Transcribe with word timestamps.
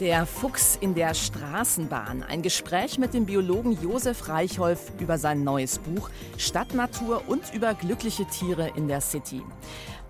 Der 0.00 0.26
Fuchs 0.26 0.76
in 0.78 0.94
der 0.94 1.14
Straßenbahn. 1.14 2.22
Ein 2.22 2.42
Gespräch 2.42 2.98
mit 2.98 3.14
dem 3.14 3.24
Biologen 3.24 3.80
Josef 3.80 4.28
Reichholf 4.28 4.92
über 5.00 5.16
sein 5.16 5.42
neues 5.42 5.78
Buch 5.78 6.10
Stadtnatur 6.36 7.22
und 7.28 7.54
über 7.54 7.72
glückliche 7.72 8.26
Tiere 8.26 8.70
in 8.76 8.88
der 8.88 9.00
City. 9.00 9.42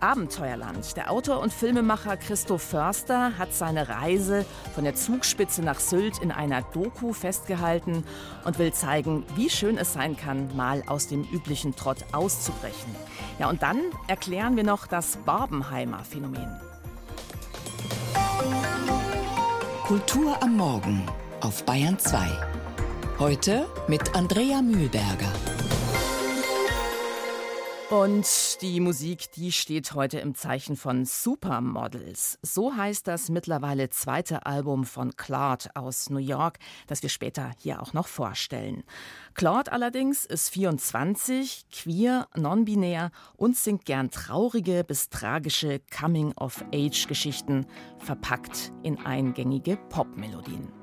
Abenteuerland. 0.01 0.97
Der 0.97 1.13
Autor 1.13 1.39
und 1.39 1.53
Filmemacher 1.53 2.17
Christoph 2.17 2.63
Förster 2.63 3.39
hat 3.39 3.55
seine 3.55 3.89
Reise 3.89 4.45
von 4.75 4.83
der 4.83 4.97
Zugspitze 4.97 5.63
nach 5.63 5.79
Sylt 5.79 6.19
in 6.19 6.33
einer 6.33 6.63
Doku 6.63 7.13
festgehalten 7.13 8.03
und 8.45 8.59
will 8.59 8.73
zeigen, 8.73 9.25
wie 9.37 9.51
schön 9.51 9.79
es 9.79 9.93
sein 9.93 10.17
kann, 10.17 10.55
mal 10.57 10.83
aus 10.89 11.07
dem 11.07 11.23
üblichen 11.33 11.77
Trott 11.77 11.99
auszubrechen. 12.11 12.93
Ja, 13.39 13.49
und 13.49 13.63
dann 13.63 13.81
erklären 14.09 14.57
wir 14.57 14.65
noch 14.65 14.89
das 14.89 15.17
Barbenheimer 15.19 16.03
Phänomen. 16.03 16.66
Kultur 19.87 20.43
am 20.43 20.57
Morgen 20.57 21.07
auf 21.41 21.65
Bayern 21.65 21.97
2. 21.97 22.19
Heute 23.21 23.69
mit 23.87 24.17
Andrea 24.17 24.61
Mühlberger. 24.61 25.31
Und 27.89 28.61
die 28.63 28.81
Musik, 28.81 29.31
die 29.37 29.53
steht 29.53 29.95
heute 29.95 30.19
im 30.19 30.35
Zeichen 30.35 30.75
von 30.75 31.05
Supermodels. 31.05 32.37
So 32.43 32.75
heißt 32.75 33.07
das 33.07 33.29
mittlerweile 33.29 33.91
zweite 33.91 34.45
Album 34.45 34.85
von 34.85 35.15
Claude 35.15 35.71
aus 35.75 36.11
New 36.11 36.19
York, 36.19 36.59
das 36.89 37.05
wir 37.05 37.11
später 37.11 37.53
hier 37.59 37.81
auch 37.81 37.93
noch 37.93 38.09
vorstellen. 38.09 38.83
Claude 39.35 39.71
allerdings 39.71 40.25
ist 40.25 40.49
24, 40.49 41.67
queer, 41.71 42.27
non-binär 42.35 43.13
und 43.37 43.57
singt 43.57 43.85
gern 43.85 44.11
traurige 44.11 44.83
bis 44.83 45.09
tragische 45.09 45.81
Coming-of-Age-Geschichten, 45.97 47.67
verpackt 47.99 48.73
in 48.83 48.99
eingängige 49.07 49.77
Popmelodien. 49.77 50.76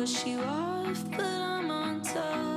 Push 0.00 0.24
you 0.24 0.40
off, 0.40 1.04
but 1.10 1.20
I'm 1.20 1.70
on 1.70 2.00
top. 2.00 2.49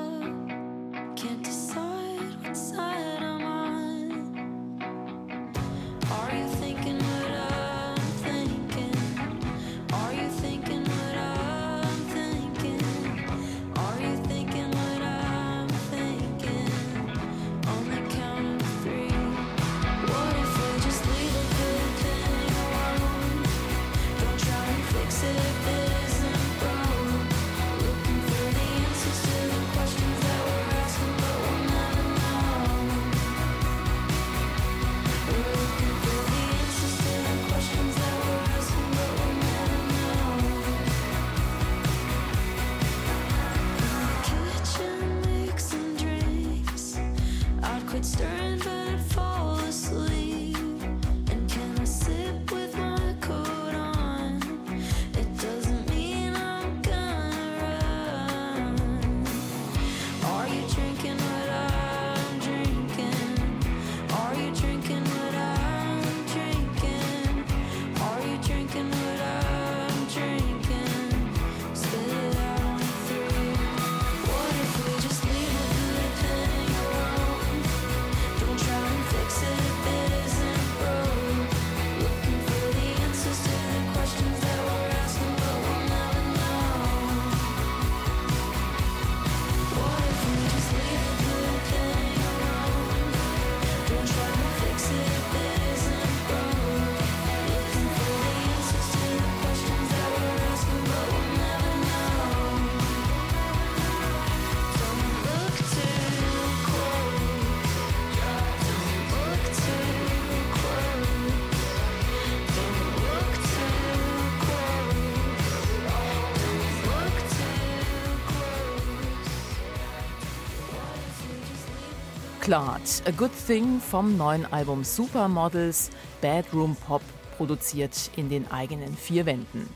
Claude, 122.53 122.83
A 123.07 123.11
Good 123.17 123.31
Thing 123.47 123.79
vom 123.79 124.15
neuen 124.15 124.45
Album 124.53 124.83
Supermodels, 124.83 125.89
Bedroom 126.21 126.75
Pop, 126.75 127.01
produziert 127.35 128.11
in 128.15 128.29
den 128.29 128.51
eigenen 128.51 128.95
vier 128.95 129.25
Wänden. 129.25 129.67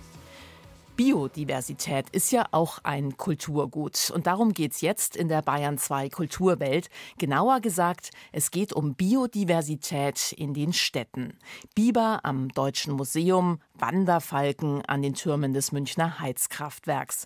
Biodiversität 0.95 2.07
ist 2.11 2.31
ja 2.31 2.45
auch 2.51 2.77
ein 2.83 3.17
Kulturgut. 3.17 4.11
Und 4.13 4.27
darum 4.27 4.53
geht's 4.53 4.81
jetzt 4.81 5.15
in 5.15 5.27
der 5.27 5.41
Bayern 5.41 5.79
2 5.79 6.09
Kulturwelt. 6.09 6.91
Genauer 7.17 7.61
gesagt, 7.61 8.11
es 8.31 8.51
geht 8.51 8.73
um 8.73 8.93
Biodiversität 8.93 10.33
in 10.33 10.53
den 10.53 10.71
Städten. 10.71 11.39
Biber 11.73 12.19
am 12.21 12.49
Deutschen 12.49 12.93
Museum, 12.93 13.59
Wanderfalken 13.73 14.85
an 14.85 15.01
den 15.01 15.15
Türmen 15.15 15.55
des 15.55 15.71
Münchner 15.71 16.19
Heizkraftwerks. 16.19 17.25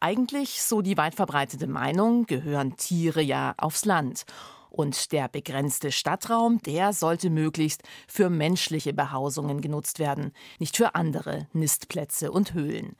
Eigentlich, 0.00 0.60
so 0.60 0.82
die 0.82 0.96
weit 0.96 1.14
verbreitete 1.14 1.68
Meinung, 1.68 2.26
gehören 2.26 2.76
Tiere 2.76 3.22
ja 3.22 3.54
aufs 3.58 3.84
Land. 3.84 4.24
Und 4.70 5.12
der 5.12 5.28
begrenzte 5.28 5.92
Stadtraum, 5.92 6.60
der 6.62 6.92
sollte 6.92 7.30
möglichst 7.30 7.82
für 8.06 8.30
menschliche 8.30 8.92
Behausungen 8.92 9.60
genutzt 9.60 9.98
werden, 9.98 10.32
nicht 10.58 10.76
für 10.76 10.94
andere 10.94 11.46
Nistplätze 11.52 12.30
und 12.30 12.54
Höhlen. 12.54 12.96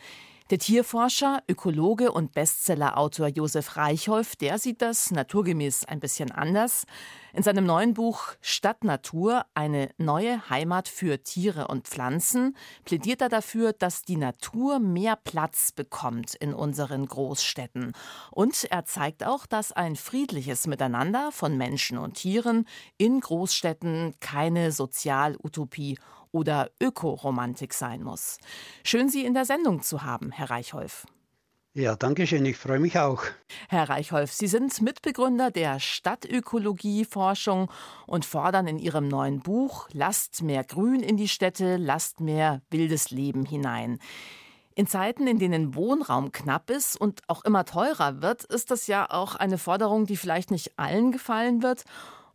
Der 0.50 0.59
Tierforscher, 0.59 1.42
Ökologe 1.47 2.10
und 2.10 2.32
Bestsellerautor 2.32 3.26
Josef 3.28 3.76
Reichholf, 3.76 4.34
der 4.34 4.59
sieht 4.59 4.81
das 4.81 5.10
naturgemäß 5.10 5.84
ein 5.84 6.00
bisschen 6.00 6.31
anders. 6.31 6.86
In 7.34 7.42
seinem 7.42 7.66
neuen 7.66 7.92
Buch 7.92 8.32
Stadtnatur, 8.41 9.44
eine 9.53 9.91
neue 9.98 10.48
Heimat 10.48 10.88
für 10.88 11.22
Tiere 11.22 11.69
und 11.69 11.87
Pflanzen, 11.87 12.56
plädiert 12.87 13.20
er 13.20 13.28
dafür, 13.28 13.75
dass 13.75 14.00
die 14.00 14.16
Natur 14.16 14.78
mehr 14.78 15.16
Platz 15.16 15.70
bekommt 15.70 16.34
in 16.34 16.54
unseren 16.54 17.04
Großstädten. 17.04 17.92
Und 18.31 18.64
er 18.70 18.87
zeigt 18.87 19.25
auch, 19.25 19.44
dass 19.44 19.72
ein 19.72 19.97
friedliches 19.97 20.66
Miteinander 20.66 21.31
von 21.31 21.58
Menschen 21.58 21.99
und 21.99 22.14
Tieren 22.14 22.67
in 22.96 23.20
Großstädten 23.20 24.14
keine 24.20 24.73
Sozialutopie 24.73 25.99
oder 26.32 26.70
Ökoromantik 26.80 27.75
sein 27.75 28.02
muss. 28.02 28.38
Schön, 28.84 29.08
Sie 29.08 29.25
in 29.25 29.34
der 29.34 29.44
Sendung 29.44 29.82
zu 29.82 30.02
haben, 30.02 30.30
Herr 30.30 30.50
Reichholf. 30.50 31.06
Ja, 31.75 31.94
danke 31.94 32.26
schön. 32.26 32.44
Ich 32.44 32.56
freue 32.56 32.80
mich 32.80 32.98
auch. 32.98 33.22
Herr 33.69 33.88
Reichholf, 33.88 34.32
Sie 34.32 34.48
sind 34.48 34.80
Mitbegründer 34.82 35.52
der 35.52 35.78
Stadtökologie-Forschung 35.78 37.70
und 38.06 38.25
fordern 38.25 38.66
in 38.66 38.78
Ihrem 38.78 39.06
neuen 39.06 39.40
Buch 39.40 39.88
Lasst 39.92 40.42
mehr 40.42 40.64
Grün 40.64 41.00
in 41.00 41.16
die 41.16 41.28
Städte, 41.28 41.76
lasst 41.76 42.20
mehr 42.20 42.62
wildes 42.70 43.10
Leben 43.10 43.44
hinein. 43.44 44.00
In 44.75 44.86
Zeiten, 44.86 45.26
in 45.26 45.38
denen 45.38 45.76
Wohnraum 45.76 46.32
knapp 46.32 46.70
ist 46.70 47.00
und 47.00 47.20
auch 47.28 47.44
immer 47.44 47.64
teurer 47.64 48.22
wird, 48.22 48.44
ist 48.44 48.70
das 48.70 48.86
ja 48.86 49.08
auch 49.10 49.36
eine 49.36 49.58
Forderung, 49.58 50.06
die 50.06 50.16
vielleicht 50.16 50.50
nicht 50.50 50.78
allen 50.78 51.12
gefallen 51.12 51.62
wird. 51.62 51.84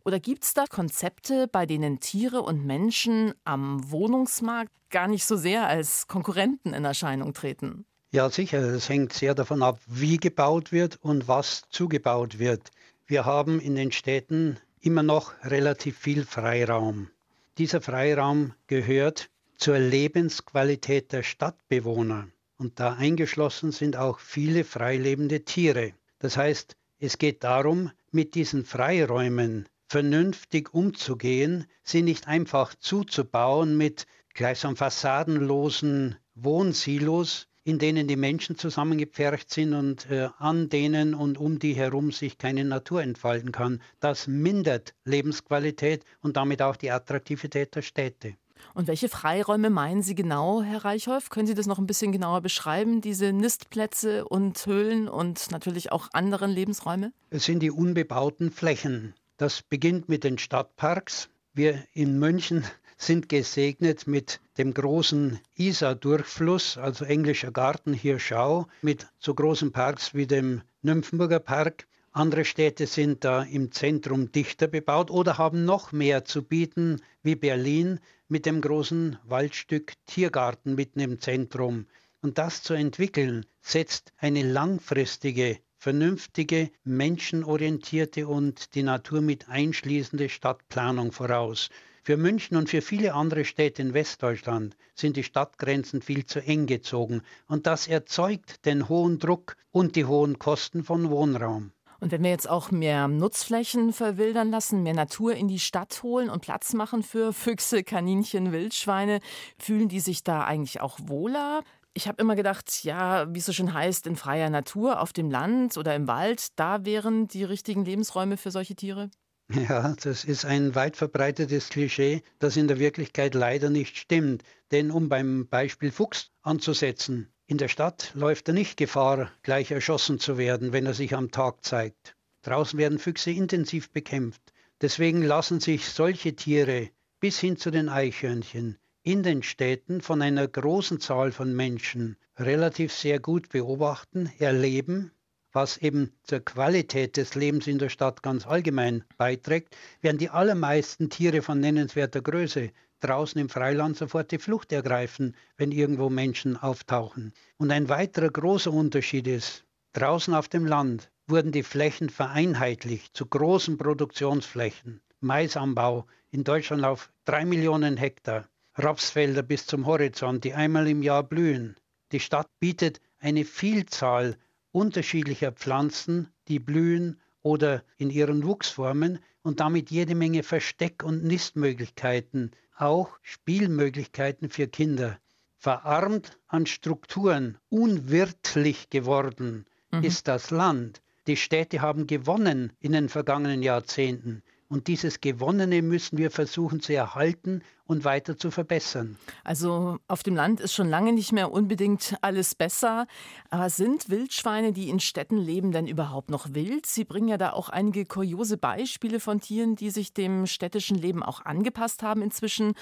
Oder 0.04 0.20
gibt 0.20 0.44
es 0.44 0.52
da 0.52 0.66
Konzepte, 0.66 1.48
bei 1.48 1.64
denen 1.64 1.98
Tiere 1.98 2.42
und 2.42 2.66
Menschen 2.66 3.32
am 3.44 3.90
Wohnungsmarkt 3.90 4.70
gar 4.90 5.08
nicht 5.08 5.24
so 5.24 5.36
sehr 5.36 5.66
als 5.66 6.06
Konkurrenten 6.06 6.74
in 6.74 6.84
Erscheinung 6.84 7.32
treten? 7.32 7.86
Ja, 8.12 8.28
sicher. 8.28 8.58
Es 8.58 8.88
hängt 8.90 9.14
sehr 9.14 9.34
davon 9.34 9.62
ab, 9.62 9.80
wie 9.86 10.18
gebaut 10.18 10.72
wird 10.72 10.98
und 11.02 11.26
was 11.26 11.62
zugebaut 11.70 12.38
wird. 12.38 12.70
Wir 13.06 13.24
haben 13.24 13.60
in 13.60 13.74
den 13.74 13.92
Städten 13.92 14.58
immer 14.80 15.02
noch 15.02 15.32
relativ 15.42 15.98
viel 15.98 16.24
Freiraum. 16.24 17.08
Dieser 17.56 17.80
Freiraum 17.80 18.52
gehört 18.66 19.30
zur 19.56 19.78
Lebensqualität 19.78 21.12
der 21.12 21.22
Stadtbewohner. 21.22 22.28
Und 22.58 22.78
da 22.78 22.92
eingeschlossen 22.92 23.72
sind 23.72 23.96
auch 23.96 24.18
viele 24.18 24.64
freilebende 24.64 25.44
Tiere. 25.44 25.94
Das 26.18 26.36
heißt, 26.36 26.76
es 26.98 27.18
geht 27.18 27.42
darum, 27.42 27.90
mit 28.10 28.34
diesen 28.34 28.64
Freiräumen 28.64 29.66
vernünftig 29.86 30.72
umzugehen, 30.74 31.66
sie 31.82 32.02
nicht 32.02 32.28
einfach 32.28 32.74
zuzubauen 32.74 33.76
mit 33.76 34.06
gleichsam 34.34 34.76
fassadenlosen 34.76 36.16
Wohnsilos, 36.34 37.46
in 37.62 37.78
denen 37.78 38.06
die 38.06 38.16
Menschen 38.16 38.58
zusammengepfercht 38.58 39.50
sind 39.50 39.72
und 39.72 40.10
äh, 40.10 40.28
an 40.38 40.68
denen 40.68 41.14
und 41.14 41.38
um 41.38 41.58
die 41.58 41.74
herum 41.74 42.12
sich 42.12 42.36
keine 42.36 42.64
Natur 42.64 43.02
entfalten 43.02 43.52
kann. 43.52 43.80
Das 44.00 44.26
mindert 44.26 44.94
Lebensqualität 45.04 46.04
und 46.20 46.36
damit 46.36 46.60
auch 46.60 46.76
die 46.76 46.90
Attraktivität 46.90 47.74
der 47.74 47.82
Städte. 47.82 48.34
Und 48.74 48.88
welche 48.88 49.08
Freiräume 49.08 49.70
meinen 49.70 50.02
Sie 50.02 50.14
genau, 50.14 50.62
Herr 50.62 50.84
Reichholf? 50.84 51.28
Können 51.30 51.46
Sie 51.46 51.54
das 51.54 51.66
noch 51.66 51.78
ein 51.78 51.86
bisschen 51.86 52.12
genauer 52.12 52.40
beschreiben, 52.40 53.00
diese 53.00 53.32
Nistplätze 53.32 54.24
und 54.26 54.64
Höhlen 54.66 55.08
und 55.08 55.50
natürlich 55.50 55.92
auch 55.92 56.08
anderen 56.12 56.50
Lebensräume? 56.50 57.12
Es 57.30 57.44
sind 57.44 57.60
die 57.60 57.70
unbebauten 57.70 58.50
Flächen. 58.50 59.14
Das 59.44 59.60
beginnt 59.60 60.08
mit 60.08 60.24
den 60.24 60.38
Stadtparks. 60.38 61.28
Wir 61.52 61.84
in 61.92 62.18
München 62.18 62.64
sind 62.96 63.28
gesegnet 63.28 64.06
mit 64.06 64.40
dem 64.56 64.72
großen 64.72 65.38
Isar-Durchfluss, 65.56 66.78
also 66.78 67.04
englischer 67.04 67.52
Garten 67.52 67.92
hier 67.92 68.18
Schau, 68.18 68.68
mit 68.80 69.06
so 69.18 69.34
großen 69.34 69.70
Parks 69.70 70.14
wie 70.14 70.26
dem 70.26 70.62
Nymphenburger 70.80 71.40
Park. 71.40 71.86
Andere 72.10 72.46
Städte 72.46 72.86
sind 72.86 73.22
da 73.22 73.42
im 73.42 73.70
Zentrum 73.70 74.32
dichter 74.32 74.66
bebaut 74.66 75.10
oder 75.10 75.36
haben 75.36 75.66
noch 75.66 75.92
mehr 75.92 76.24
zu 76.24 76.42
bieten, 76.42 77.02
wie 77.22 77.36
Berlin 77.36 78.00
mit 78.28 78.46
dem 78.46 78.62
großen 78.62 79.18
Waldstück 79.24 79.92
Tiergarten 80.06 80.74
mitten 80.74 81.00
im 81.00 81.20
Zentrum. 81.20 81.84
Und 82.22 82.38
das 82.38 82.62
zu 82.62 82.72
entwickeln, 82.72 83.44
setzt 83.60 84.14
eine 84.16 84.40
langfristige, 84.40 85.58
vernünftige, 85.78 86.70
menschenorientierte 86.84 88.26
und 88.26 88.74
die 88.74 88.82
Natur 88.82 89.20
mit 89.20 89.48
einschließende 89.48 90.28
Stadtplanung 90.28 91.12
voraus. 91.12 91.70
Für 92.02 92.18
München 92.18 92.56
und 92.58 92.68
für 92.68 92.82
viele 92.82 93.14
andere 93.14 93.46
Städte 93.46 93.80
in 93.80 93.94
Westdeutschland 93.94 94.76
sind 94.94 95.16
die 95.16 95.24
Stadtgrenzen 95.24 96.02
viel 96.02 96.26
zu 96.26 96.38
eng 96.40 96.66
gezogen 96.66 97.22
und 97.48 97.66
das 97.66 97.88
erzeugt 97.88 98.66
den 98.66 98.90
hohen 98.90 99.18
Druck 99.18 99.56
und 99.72 99.96
die 99.96 100.04
hohen 100.04 100.38
Kosten 100.38 100.84
von 100.84 101.08
Wohnraum. 101.08 101.72
Und 102.00 102.12
wenn 102.12 102.22
wir 102.22 102.28
jetzt 102.28 102.50
auch 102.50 102.70
mehr 102.70 103.08
Nutzflächen 103.08 103.94
verwildern 103.94 104.50
lassen, 104.50 104.82
mehr 104.82 104.92
Natur 104.92 105.34
in 105.34 105.48
die 105.48 105.58
Stadt 105.58 106.02
holen 106.02 106.28
und 106.28 106.42
Platz 106.42 106.74
machen 106.74 107.02
für 107.02 107.32
Füchse, 107.32 107.82
Kaninchen, 107.82 108.52
Wildschweine, 108.52 109.20
fühlen 109.58 109.88
die 109.88 110.00
sich 110.00 110.22
da 110.22 110.44
eigentlich 110.44 110.82
auch 110.82 110.98
wohler? 111.04 111.62
Ich 111.96 112.08
habe 112.08 112.20
immer 112.20 112.34
gedacht, 112.34 112.82
ja, 112.82 113.32
wie 113.32 113.38
es 113.38 113.46
so 113.46 113.52
schön 113.52 113.72
heißt, 113.72 114.08
in 114.08 114.16
freier 114.16 114.50
Natur, 114.50 115.00
auf 115.00 115.12
dem 115.12 115.30
Land 115.30 115.76
oder 115.76 115.94
im 115.94 116.08
Wald, 116.08 116.58
da 116.58 116.84
wären 116.84 117.28
die 117.28 117.44
richtigen 117.44 117.84
Lebensräume 117.84 118.36
für 118.36 118.50
solche 118.50 118.74
Tiere. 118.74 119.10
Ja, 119.52 119.94
das 120.02 120.24
ist 120.24 120.44
ein 120.44 120.74
weit 120.74 120.96
verbreitetes 120.96 121.68
Klischee, 121.68 122.22
das 122.40 122.56
in 122.56 122.66
der 122.66 122.80
Wirklichkeit 122.80 123.34
leider 123.34 123.70
nicht 123.70 123.96
stimmt. 123.96 124.42
Denn 124.72 124.90
um 124.90 125.08
beim 125.08 125.46
Beispiel 125.48 125.92
Fuchs 125.92 126.32
anzusetzen, 126.42 127.32
in 127.46 127.58
der 127.58 127.68
Stadt 127.68 128.10
läuft 128.14 128.48
er 128.48 128.54
nicht 128.54 128.76
Gefahr, 128.76 129.30
gleich 129.42 129.70
erschossen 129.70 130.18
zu 130.18 130.36
werden, 130.36 130.72
wenn 130.72 130.86
er 130.86 130.94
sich 130.94 131.14
am 131.14 131.30
Tag 131.30 131.64
zeigt. 131.64 132.16
Draußen 132.42 132.76
werden 132.78 132.98
Füchse 132.98 133.30
intensiv 133.30 133.90
bekämpft. 133.90 134.52
Deswegen 134.80 135.22
lassen 135.22 135.60
sich 135.60 135.88
solche 135.88 136.34
Tiere 136.34 136.90
bis 137.20 137.38
hin 137.38 137.56
zu 137.56 137.70
den 137.70 137.88
Eichhörnchen 137.88 138.78
in 139.04 139.22
den 139.22 139.44
Städten 139.44 140.00
von 140.00 140.20
einer 140.20 140.48
großen 140.48 140.98
Zahl 140.98 141.30
von 141.30 141.54
Menschen 141.54 142.16
relativ 142.36 142.92
sehr 142.92 143.20
gut 143.20 143.50
beobachten, 143.50 144.32
erleben 144.38 145.12
was 145.54 145.76
eben 145.78 146.12
zur 146.24 146.40
Qualität 146.40 147.16
des 147.16 147.36
Lebens 147.36 147.68
in 147.68 147.78
der 147.78 147.88
Stadt 147.88 148.22
ganz 148.22 148.44
allgemein 148.44 149.04
beiträgt, 149.16 149.76
werden 150.00 150.18
die 150.18 150.28
allermeisten 150.28 151.10
Tiere 151.10 151.42
von 151.42 151.60
nennenswerter 151.60 152.20
Größe 152.20 152.72
draußen 152.98 153.40
im 153.40 153.48
Freiland 153.48 153.96
sofort 153.96 154.32
die 154.32 154.38
Flucht 154.38 154.72
ergreifen, 154.72 155.36
wenn 155.56 155.70
irgendwo 155.70 156.10
Menschen 156.10 156.56
auftauchen. 156.56 157.32
Und 157.56 157.70
ein 157.70 157.88
weiterer 157.88 158.30
großer 158.30 158.72
Unterschied 158.72 159.28
ist, 159.28 159.64
draußen 159.92 160.34
auf 160.34 160.48
dem 160.48 160.66
Land 160.66 161.12
wurden 161.28 161.52
die 161.52 161.62
Flächen 161.62 162.10
vereinheitlicht 162.10 163.16
zu 163.16 163.26
großen 163.26 163.78
Produktionsflächen. 163.78 165.02
Maisanbau 165.20 166.06
in 166.32 166.42
Deutschland 166.42 166.84
auf 166.84 167.12
drei 167.24 167.44
Millionen 167.44 167.96
Hektar, 167.96 168.48
Rapsfelder 168.76 169.42
bis 169.42 169.66
zum 169.66 169.86
Horizont, 169.86 170.44
die 170.44 170.54
einmal 170.54 170.88
im 170.88 171.02
Jahr 171.02 171.22
blühen. 171.22 171.76
Die 172.12 172.20
Stadt 172.20 172.48
bietet 172.58 173.00
eine 173.18 173.44
Vielzahl 173.44 174.36
unterschiedlicher 174.72 175.52
Pflanzen, 175.52 176.28
die 176.48 176.58
blühen 176.58 177.20
oder 177.42 177.84
in 177.96 178.10
ihren 178.10 178.44
Wuchsformen 178.44 179.20
und 179.42 179.60
damit 179.60 179.90
jede 179.90 180.14
Menge 180.14 180.42
Versteck- 180.42 181.04
und 181.04 181.22
Nistmöglichkeiten, 181.24 182.50
auch 182.76 183.18
Spielmöglichkeiten 183.22 184.50
für 184.50 184.66
Kinder. 184.66 185.18
Verarmt 185.56 186.38
an 186.48 186.66
Strukturen, 186.66 187.58
unwirtlich 187.68 188.90
geworden 188.90 189.66
mhm. 189.92 190.02
ist 190.02 190.28
das 190.28 190.50
Land. 190.50 191.02
Die 191.26 191.36
Städte 191.36 191.80
haben 191.80 192.06
gewonnen 192.06 192.72
in 192.80 192.92
den 192.92 193.08
vergangenen 193.08 193.62
Jahrzehnten. 193.62 194.42
Und 194.68 194.88
dieses 194.88 195.20
Gewonnene 195.20 195.82
müssen 195.82 196.18
wir 196.18 196.30
versuchen 196.30 196.80
zu 196.80 196.94
erhalten 196.94 197.62
und 197.86 198.04
weiter 198.04 198.38
zu 198.38 198.50
verbessern. 198.50 199.18
Also 199.44 199.98
auf 200.08 200.22
dem 200.22 200.34
Land 200.34 200.60
ist 200.60 200.72
schon 200.72 200.88
lange 200.88 201.12
nicht 201.12 201.32
mehr 201.32 201.52
unbedingt 201.52 202.16
alles 202.22 202.54
besser. 202.54 203.06
Aber 203.50 203.68
sind 203.68 204.08
Wildschweine, 204.08 204.72
die 204.72 204.88
in 204.88 205.00
Städten 205.00 205.36
leben, 205.36 205.70
denn 205.70 205.86
überhaupt 205.86 206.30
noch 206.30 206.54
wild? 206.54 206.86
Sie 206.86 207.04
bringen 207.04 207.28
ja 207.28 207.36
da 207.36 207.52
auch 207.52 207.68
einige 207.68 208.06
kuriose 208.06 208.56
Beispiele 208.56 209.20
von 209.20 209.40
Tieren, 209.40 209.76
die 209.76 209.90
sich 209.90 210.14
dem 210.14 210.46
städtischen 210.46 210.96
Leben 210.96 211.22
auch 211.22 211.44
angepasst 211.44 212.02
haben 212.02 212.22
inzwischen. 212.22 212.74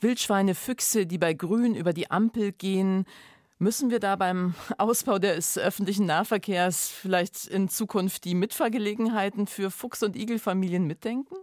Wildschweine, 0.00 0.56
Füchse, 0.56 1.06
die 1.06 1.18
bei 1.18 1.32
Grün 1.32 1.76
über 1.76 1.92
die 1.92 2.10
Ampel 2.10 2.50
gehen, 2.50 3.06
Müssen 3.62 3.92
wir 3.92 4.00
da 4.00 4.16
beim 4.16 4.56
Ausbau 4.78 5.20
des 5.20 5.56
öffentlichen 5.56 6.04
Nahverkehrs 6.04 6.88
vielleicht 6.88 7.46
in 7.46 7.68
Zukunft 7.68 8.24
die 8.24 8.34
Mitfahrgelegenheiten 8.34 9.46
für 9.46 9.70
Fuchs- 9.70 10.02
und 10.02 10.16
Igelfamilien 10.16 10.84
mitdenken? 10.84 11.36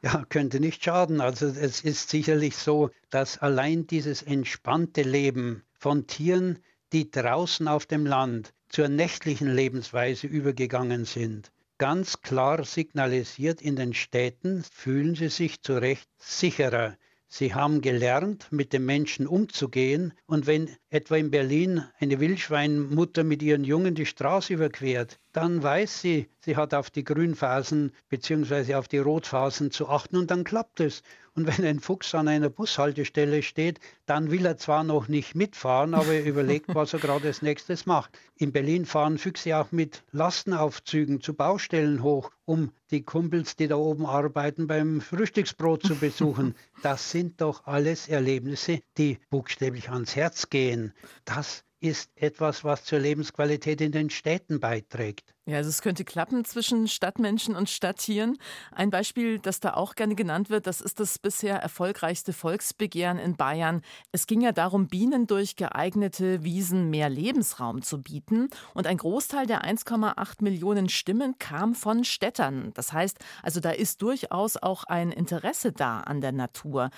Ja, 0.00 0.24
könnte 0.28 0.60
nicht 0.60 0.84
schaden. 0.84 1.20
Also 1.20 1.46
es 1.46 1.80
ist 1.80 2.10
sicherlich 2.10 2.56
so, 2.56 2.90
dass 3.10 3.38
allein 3.38 3.88
dieses 3.88 4.22
entspannte 4.22 5.02
Leben 5.02 5.64
von 5.72 6.06
Tieren, 6.06 6.60
die 6.92 7.10
draußen 7.10 7.66
auf 7.66 7.86
dem 7.86 8.06
Land 8.06 8.54
zur 8.68 8.86
nächtlichen 8.86 9.52
Lebensweise 9.52 10.28
übergegangen 10.28 11.04
sind, 11.04 11.50
ganz 11.78 12.20
klar 12.20 12.64
signalisiert, 12.64 13.60
in 13.60 13.74
den 13.74 13.94
Städten 13.94 14.62
fühlen 14.62 15.16
sie 15.16 15.28
sich 15.28 15.60
zu 15.60 15.72
Recht 15.72 16.08
sicherer. 16.18 16.96
Sie 17.28 17.54
haben 17.54 17.80
gelernt, 17.80 18.48
mit 18.50 18.72
den 18.72 18.84
Menschen 18.84 19.26
umzugehen. 19.26 20.12
Und 20.26 20.46
wenn 20.46 20.70
etwa 20.90 21.16
in 21.16 21.30
Berlin 21.30 21.82
eine 21.98 22.20
Wildschweinmutter 22.20 23.24
mit 23.24 23.42
ihren 23.42 23.64
Jungen 23.64 23.94
die 23.94 24.06
Straße 24.06 24.54
überquert, 24.54 25.18
dann 25.32 25.62
weiß 25.62 26.00
sie, 26.00 26.28
sie 26.44 26.56
hat 26.56 26.74
auf 26.74 26.90
die 26.90 27.04
Grünphasen 27.04 27.92
bzw. 28.08 28.74
auf 28.74 28.88
die 28.88 28.98
Rotphasen 28.98 29.70
zu 29.70 29.88
achten 29.88 30.16
und 30.16 30.30
dann 30.30 30.44
klappt 30.44 30.80
es. 30.80 31.02
Und 31.36 31.48
wenn 31.48 31.66
ein 31.66 31.80
Fuchs 31.80 32.14
an 32.14 32.28
einer 32.28 32.48
Bushaltestelle 32.48 33.42
steht, 33.42 33.80
dann 34.06 34.30
will 34.30 34.46
er 34.46 34.56
zwar 34.56 34.84
noch 34.84 35.08
nicht 35.08 35.34
mitfahren, 35.34 35.94
aber 35.94 36.12
er 36.12 36.24
überlegt, 36.26 36.72
was 36.74 36.92
er 36.92 37.00
gerade 37.00 37.26
als 37.26 37.42
nächstes 37.42 37.86
macht. 37.86 38.16
In 38.36 38.52
Berlin 38.52 38.86
fahren 38.86 39.18
Füchse 39.18 39.56
auch 39.56 39.72
mit 39.72 40.04
Lastenaufzügen 40.12 41.20
zu 41.20 41.34
Baustellen 41.34 42.02
hoch, 42.02 42.30
um 42.44 42.70
die 42.90 43.02
Kumpels, 43.02 43.56
die 43.56 43.66
da 43.66 43.76
oben 43.76 44.06
arbeiten, 44.06 44.68
beim 44.68 45.00
Frühstücksbrot 45.00 45.82
zu 45.82 45.96
besuchen. 45.96 46.54
Das 46.82 47.10
sind 47.10 47.40
doch 47.40 47.66
alles 47.66 48.08
Erlebnisse, 48.08 48.80
die 48.98 49.18
buchstäblich 49.30 49.88
ans 49.88 50.14
Herz 50.16 50.50
gehen. 50.50 50.92
Das 51.24 51.63
ist 51.84 52.10
etwas, 52.16 52.64
was 52.64 52.84
zur 52.84 52.98
Lebensqualität 52.98 53.82
in 53.82 53.92
den 53.92 54.08
Städten 54.08 54.58
beiträgt. 54.58 55.34
Ja, 55.44 55.58
also 55.58 55.68
es 55.68 55.82
könnte 55.82 56.02
klappen 56.02 56.46
zwischen 56.46 56.88
Stadtmenschen 56.88 57.54
und 57.54 57.68
Stadttieren. 57.68 58.38
Ein 58.72 58.88
Beispiel, 58.88 59.38
das 59.38 59.60
da 59.60 59.74
auch 59.74 59.94
gerne 59.94 60.14
genannt 60.14 60.48
wird, 60.48 60.66
das 60.66 60.80
ist 60.80 60.98
das 60.98 61.18
bisher 61.18 61.56
erfolgreichste 61.56 62.32
Volksbegehren 62.32 63.18
in 63.18 63.36
Bayern. 63.36 63.82
Es 64.12 64.26
ging 64.26 64.40
ja 64.40 64.52
darum, 64.52 64.88
Bienen 64.88 65.26
durch 65.26 65.56
geeignete 65.56 66.42
Wiesen 66.42 66.88
mehr 66.88 67.10
Lebensraum 67.10 67.82
zu 67.82 68.00
bieten. 68.00 68.48
Und 68.72 68.86
ein 68.86 68.96
Großteil 68.96 69.46
der 69.46 69.62
1,8 69.62 70.42
Millionen 70.42 70.88
Stimmen 70.88 71.38
kam 71.38 71.74
von 71.74 72.04
Städtern. 72.04 72.70
Das 72.72 72.94
heißt, 72.94 73.18
also 73.42 73.60
da 73.60 73.72
ist 73.72 74.00
durchaus 74.00 74.56
auch 74.56 74.84
ein 74.84 75.12
Interesse 75.12 75.70
da 75.72 76.00
an 76.00 76.22
der 76.22 76.32
Natur. 76.32 76.88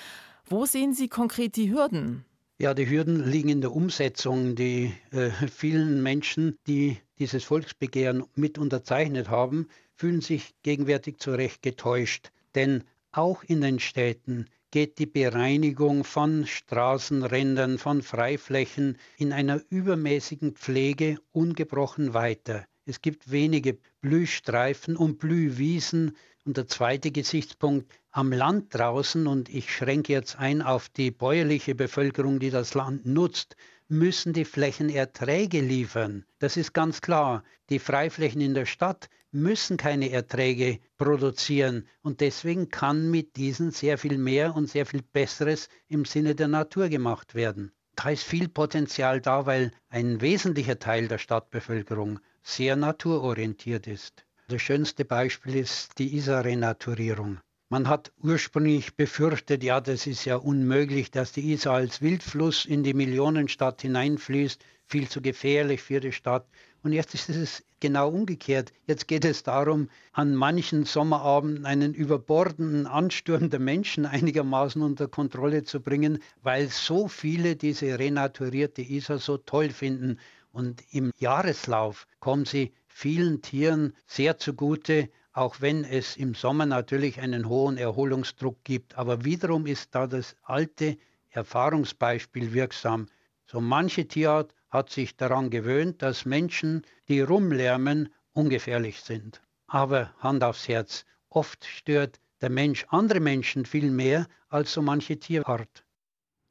Wo 0.44 0.64
sehen 0.64 0.94
Sie 0.94 1.08
konkret 1.08 1.56
die 1.56 1.72
Hürden? 1.72 2.24
Ja, 2.58 2.72
die 2.72 2.88
Hürden 2.88 3.30
liegen 3.30 3.50
in 3.50 3.60
der 3.60 3.72
Umsetzung. 3.72 4.54
Die 4.54 4.90
äh, 5.10 5.28
vielen 5.46 6.02
Menschen, 6.02 6.56
die 6.66 6.96
dieses 7.18 7.44
Volksbegehren 7.44 8.24
mit 8.34 8.56
unterzeichnet 8.56 9.28
haben, 9.28 9.68
fühlen 9.94 10.22
sich 10.22 10.54
gegenwärtig 10.62 11.18
zu 11.18 11.32
Recht 11.32 11.60
getäuscht. 11.60 12.32
Denn 12.54 12.84
auch 13.12 13.42
in 13.42 13.60
den 13.60 13.78
Städten 13.78 14.46
geht 14.70 14.98
die 14.98 15.04
Bereinigung 15.04 16.02
von 16.02 16.46
Straßenrändern, 16.46 17.76
von 17.76 18.00
Freiflächen 18.00 18.96
in 19.18 19.34
einer 19.34 19.60
übermäßigen 19.68 20.54
Pflege 20.54 21.18
ungebrochen 21.32 22.14
weiter. 22.14 22.66
Es 22.86 23.02
gibt 23.02 23.30
wenige 23.30 23.76
Blühstreifen 24.00 24.96
und 24.96 25.18
Blühwiesen. 25.18 26.16
Und 26.46 26.56
der 26.56 26.68
zweite 26.68 27.10
Gesichtspunkt, 27.10 27.92
am 28.12 28.32
Land 28.32 28.72
draußen, 28.72 29.26
und 29.26 29.48
ich 29.48 29.74
schränke 29.74 30.12
jetzt 30.12 30.38
ein 30.38 30.62
auf 30.62 30.88
die 30.88 31.10
bäuerliche 31.10 31.74
Bevölkerung, 31.74 32.38
die 32.38 32.50
das 32.50 32.74
Land 32.74 33.04
nutzt, 33.04 33.56
müssen 33.88 34.32
die 34.32 34.44
Flächen 34.44 34.88
Erträge 34.88 35.60
liefern. 35.60 36.24
Das 36.38 36.56
ist 36.56 36.72
ganz 36.72 37.00
klar. 37.00 37.42
Die 37.68 37.80
Freiflächen 37.80 38.40
in 38.40 38.54
der 38.54 38.64
Stadt 38.64 39.08
müssen 39.32 39.76
keine 39.76 40.10
Erträge 40.12 40.78
produzieren 40.98 41.88
und 42.02 42.20
deswegen 42.20 42.68
kann 42.68 43.10
mit 43.10 43.34
diesen 43.34 43.72
sehr 43.72 43.98
viel 43.98 44.16
mehr 44.16 44.54
und 44.54 44.70
sehr 44.70 44.86
viel 44.86 45.02
Besseres 45.02 45.68
im 45.88 46.04
Sinne 46.04 46.36
der 46.36 46.46
Natur 46.46 46.88
gemacht 46.88 47.34
werden. 47.34 47.72
Da 47.96 48.10
ist 48.10 48.22
viel 48.22 48.48
Potenzial 48.48 49.20
da, 49.20 49.46
weil 49.46 49.72
ein 49.88 50.20
wesentlicher 50.20 50.78
Teil 50.78 51.08
der 51.08 51.18
Stadtbevölkerung 51.18 52.20
sehr 52.44 52.76
naturorientiert 52.76 53.88
ist. 53.88 54.25
Das 54.48 54.62
schönste 54.62 55.04
Beispiel 55.04 55.56
ist 55.56 55.98
die 55.98 56.14
Isar-Renaturierung. 56.14 57.40
Man 57.68 57.88
hat 57.88 58.12
ursprünglich 58.22 58.94
befürchtet, 58.94 59.64
ja, 59.64 59.80
das 59.80 60.06
ist 60.06 60.24
ja 60.24 60.36
unmöglich, 60.36 61.10
dass 61.10 61.32
die 61.32 61.50
Isar 61.52 61.74
als 61.74 62.00
Wildfluss 62.00 62.64
in 62.64 62.84
die 62.84 62.94
Millionenstadt 62.94 63.82
hineinfließt, 63.82 64.64
viel 64.84 65.08
zu 65.08 65.20
gefährlich 65.20 65.82
für 65.82 65.98
die 65.98 66.12
Stadt. 66.12 66.46
Und 66.84 66.92
jetzt 66.92 67.12
ist 67.14 67.28
es 67.28 67.64
genau 67.80 68.08
umgekehrt. 68.08 68.72
Jetzt 68.86 69.08
geht 69.08 69.24
es 69.24 69.42
darum, 69.42 69.88
an 70.12 70.36
manchen 70.36 70.84
Sommerabenden 70.84 71.66
einen 71.66 71.92
überbordenden 71.92 72.86
Ansturm 72.86 73.50
der 73.50 73.58
Menschen 73.58 74.06
einigermaßen 74.06 74.80
unter 74.80 75.08
Kontrolle 75.08 75.64
zu 75.64 75.80
bringen, 75.80 76.20
weil 76.44 76.68
so 76.68 77.08
viele 77.08 77.56
diese 77.56 77.98
renaturierte 77.98 78.82
Isar 78.82 79.18
so 79.18 79.38
toll 79.38 79.70
finden. 79.70 80.20
Und 80.52 80.84
im 80.92 81.10
Jahreslauf 81.18 82.06
kommen 82.20 82.44
sie 82.44 82.72
vielen 82.98 83.42
Tieren 83.42 83.92
sehr 84.06 84.38
zugute, 84.38 85.10
auch 85.34 85.60
wenn 85.60 85.84
es 85.84 86.16
im 86.16 86.34
Sommer 86.34 86.64
natürlich 86.64 87.20
einen 87.20 87.46
hohen 87.46 87.76
Erholungsdruck 87.76 88.64
gibt. 88.64 88.96
Aber 88.96 89.22
wiederum 89.22 89.66
ist 89.66 89.94
da 89.94 90.06
das 90.06 90.34
alte 90.42 90.96
Erfahrungsbeispiel 91.28 92.54
wirksam. 92.54 93.08
So 93.44 93.60
manche 93.60 94.08
Tierart 94.08 94.54
hat 94.70 94.88
sich 94.88 95.14
daran 95.14 95.50
gewöhnt, 95.50 96.00
dass 96.00 96.24
Menschen, 96.24 96.86
die 97.06 97.20
rumlärmen, 97.20 98.08
ungefährlich 98.32 99.02
sind. 99.02 99.42
Aber 99.66 100.14
Hand 100.20 100.42
aufs 100.42 100.66
Herz, 100.66 101.04
oft 101.28 101.66
stört 101.66 102.18
der 102.40 102.48
Mensch 102.48 102.86
andere 102.88 103.20
Menschen 103.20 103.66
viel 103.66 103.90
mehr 103.90 104.26
als 104.48 104.72
so 104.72 104.80
manche 104.80 105.18
Tierart 105.18 105.85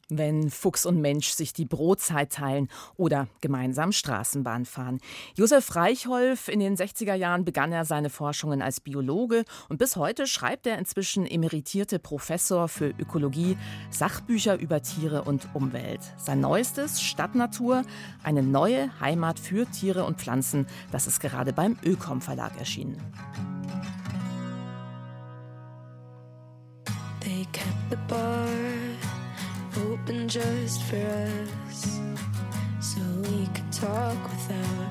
wenn 0.09 0.50
Fuchs 0.50 0.85
und 0.85 1.01
Mensch 1.01 1.29
sich 1.29 1.53
die 1.53 1.65
Brotzeit 1.65 2.31
teilen 2.31 2.69
oder 2.95 3.27
gemeinsam 3.41 3.91
Straßenbahn 3.91 4.65
fahren. 4.65 5.00
Josef 5.35 5.75
Reichholf, 5.75 6.47
in 6.47 6.59
den 6.59 6.75
60er 6.75 7.15
Jahren 7.15 7.45
begann 7.45 7.71
er 7.71 7.85
seine 7.85 8.09
Forschungen 8.09 8.62
als 8.62 8.79
Biologe 8.79 9.45
und 9.69 9.77
bis 9.77 9.95
heute 9.95 10.27
schreibt 10.27 10.67
er 10.67 10.77
inzwischen 10.77 11.25
emeritierte 11.25 12.00
Professor 12.00 12.67
für 12.67 12.89
Ökologie 13.00 13.57
Sachbücher 13.89 14.59
über 14.59 14.81
Tiere 14.81 15.24
und 15.24 15.47
Umwelt. 15.53 16.01
Sein 16.17 16.39
neuestes 16.39 17.01
Stadtnatur, 17.01 17.83
eine 18.24 18.43
neue 18.43 18.89
Heimat 19.00 19.39
für 19.39 19.65
Tiere 19.69 20.03
und 20.05 20.19
Pflanzen, 20.19 20.67
das 20.91 21.07
ist 21.07 21.19
gerade 21.19 21.53
beim 21.53 21.77
Ökom 21.83 22.21
Verlag 22.21 22.57
erschienen. 22.59 23.01
They 27.21 27.47
kept 27.51 27.89
the 27.89 27.97
bar. 28.07 28.75
Open 29.77 30.27
just 30.27 30.84
for 30.84 30.96
us 30.96 32.00
so 32.79 33.01
we 33.24 33.46
could 33.48 33.72
talk 33.72 34.17
without 34.29 34.89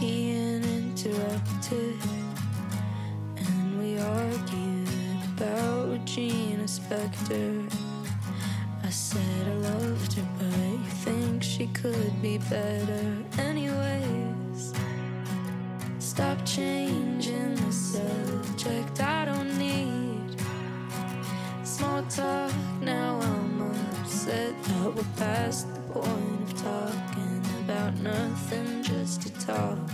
being 0.00 0.62
interrupted. 0.64 1.96
And 3.36 3.78
we 3.78 3.98
argued 3.98 4.88
about 5.36 5.90
Regina 5.90 6.64
Spektor. 6.64 7.72
I 8.84 8.90
said 8.90 9.48
I 9.48 9.54
loved 9.54 10.12
her, 10.14 10.26
but 10.38 10.46
you 10.46 10.90
think 11.04 11.42
she 11.42 11.66
could 11.68 12.22
be 12.22 12.38
better. 12.38 13.24
Anyways, 13.38 13.81
we're 24.94 25.04
past 25.16 25.72
the 25.74 25.80
point 25.92 26.42
of 26.42 26.62
talking 26.62 27.44
about 27.64 27.94
nothing 28.00 28.82
just 28.82 29.22
to 29.22 29.30
talk. 29.46 29.91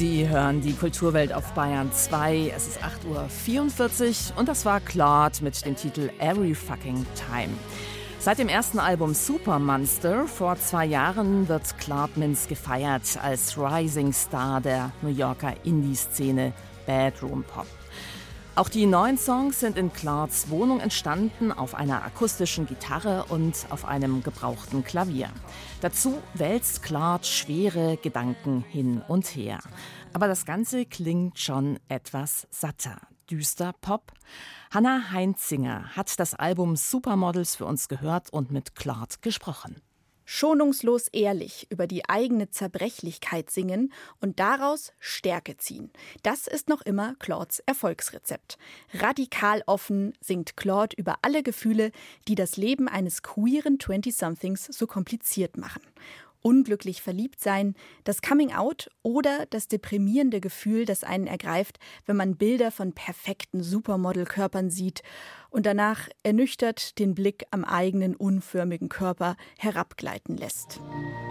Sie 0.00 0.26
hören 0.26 0.62
die 0.62 0.72
Kulturwelt 0.72 1.30
auf 1.30 1.52
Bayern 1.52 1.92
2. 1.92 2.54
Es 2.56 2.68
ist 2.68 2.78
8.44 2.82 4.32
Uhr 4.32 4.38
und 4.38 4.48
das 4.48 4.64
war 4.64 4.80
Claude 4.80 5.36
mit 5.42 5.62
dem 5.66 5.76
Titel 5.76 6.08
Every 6.20 6.54
Fucking 6.54 7.04
Time. 7.14 7.52
Seit 8.18 8.38
dem 8.38 8.48
ersten 8.48 8.78
Album 8.78 9.12
Super 9.12 9.58
Monster 9.58 10.26
vor 10.26 10.56
zwei 10.56 10.86
Jahren 10.86 11.46
wird 11.50 11.76
Clark 11.76 12.16
Mintz 12.16 12.48
gefeiert 12.48 13.18
als 13.22 13.58
Rising 13.58 14.14
Star 14.14 14.62
der 14.62 14.90
New 15.02 15.10
Yorker 15.10 15.52
Indie-Szene 15.64 16.54
Bedroom 16.86 17.44
Pop. 17.44 17.66
Auch 18.60 18.68
die 18.68 18.84
neuen 18.84 19.16
Songs 19.16 19.58
sind 19.58 19.78
in 19.78 19.90
Clarks 19.90 20.50
Wohnung 20.50 20.80
entstanden, 20.80 21.50
auf 21.50 21.74
einer 21.74 22.04
akustischen 22.04 22.66
Gitarre 22.66 23.24
und 23.30 23.54
auf 23.70 23.86
einem 23.86 24.22
gebrauchten 24.22 24.84
Klavier. 24.84 25.30
Dazu 25.80 26.22
wälzt 26.34 26.82
Clark 26.82 27.24
schwere 27.24 27.96
Gedanken 27.96 28.62
hin 28.68 29.00
und 29.08 29.34
her. 29.34 29.60
Aber 30.12 30.28
das 30.28 30.44
Ganze 30.44 30.84
klingt 30.84 31.38
schon 31.38 31.78
etwas 31.88 32.46
satter 32.50 33.00
düster 33.30 33.72
Pop. 33.80 34.12
Hannah 34.70 35.10
Heinzinger 35.10 35.96
hat 35.96 36.20
das 36.20 36.34
Album 36.34 36.76
Supermodels 36.76 37.56
für 37.56 37.64
uns 37.64 37.88
gehört 37.88 38.30
und 38.30 38.50
mit 38.50 38.74
Claude 38.74 39.14
gesprochen. 39.22 39.80
Schonungslos 40.32 41.08
ehrlich 41.08 41.66
über 41.70 41.88
die 41.88 42.08
eigene 42.08 42.48
Zerbrechlichkeit 42.48 43.50
singen 43.50 43.92
und 44.20 44.38
daraus 44.38 44.92
Stärke 45.00 45.56
ziehen. 45.56 45.90
Das 46.22 46.46
ist 46.46 46.68
noch 46.68 46.82
immer 46.82 47.16
Claudes 47.18 47.58
Erfolgsrezept. 47.66 48.56
Radikal 48.94 49.64
offen 49.66 50.12
singt 50.20 50.56
Claude 50.56 50.94
über 50.96 51.16
alle 51.22 51.42
Gefühle, 51.42 51.90
die 52.28 52.36
das 52.36 52.56
Leben 52.56 52.86
eines 52.86 53.24
queeren 53.24 53.78
20-somethings 53.78 54.72
so 54.72 54.86
kompliziert 54.86 55.56
machen 55.56 55.82
unglücklich 56.42 57.02
verliebt 57.02 57.40
sein, 57.40 57.74
das 58.04 58.22
Coming 58.22 58.52
Out 58.52 58.90
oder 59.02 59.46
das 59.50 59.68
deprimierende 59.68 60.40
Gefühl, 60.40 60.84
das 60.84 61.04
einen 61.04 61.26
ergreift, 61.26 61.78
wenn 62.06 62.16
man 62.16 62.36
Bilder 62.36 62.70
von 62.70 62.92
perfekten 62.92 63.62
Supermodelkörpern 63.62 64.70
sieht 64.70 65.02
und 65.50 65.66
danach 65.66 66.08
ernüchtert 66.22 66.98
den 66.98 67.14
Blick 67.14 67.44
am 67.50 67.64
eigenen 67.64 68.14
unförmigen 68.16 68.88
Körper 68.88 69.36
herabgleiten 69.58 70.36
lässt. 70.36 70.80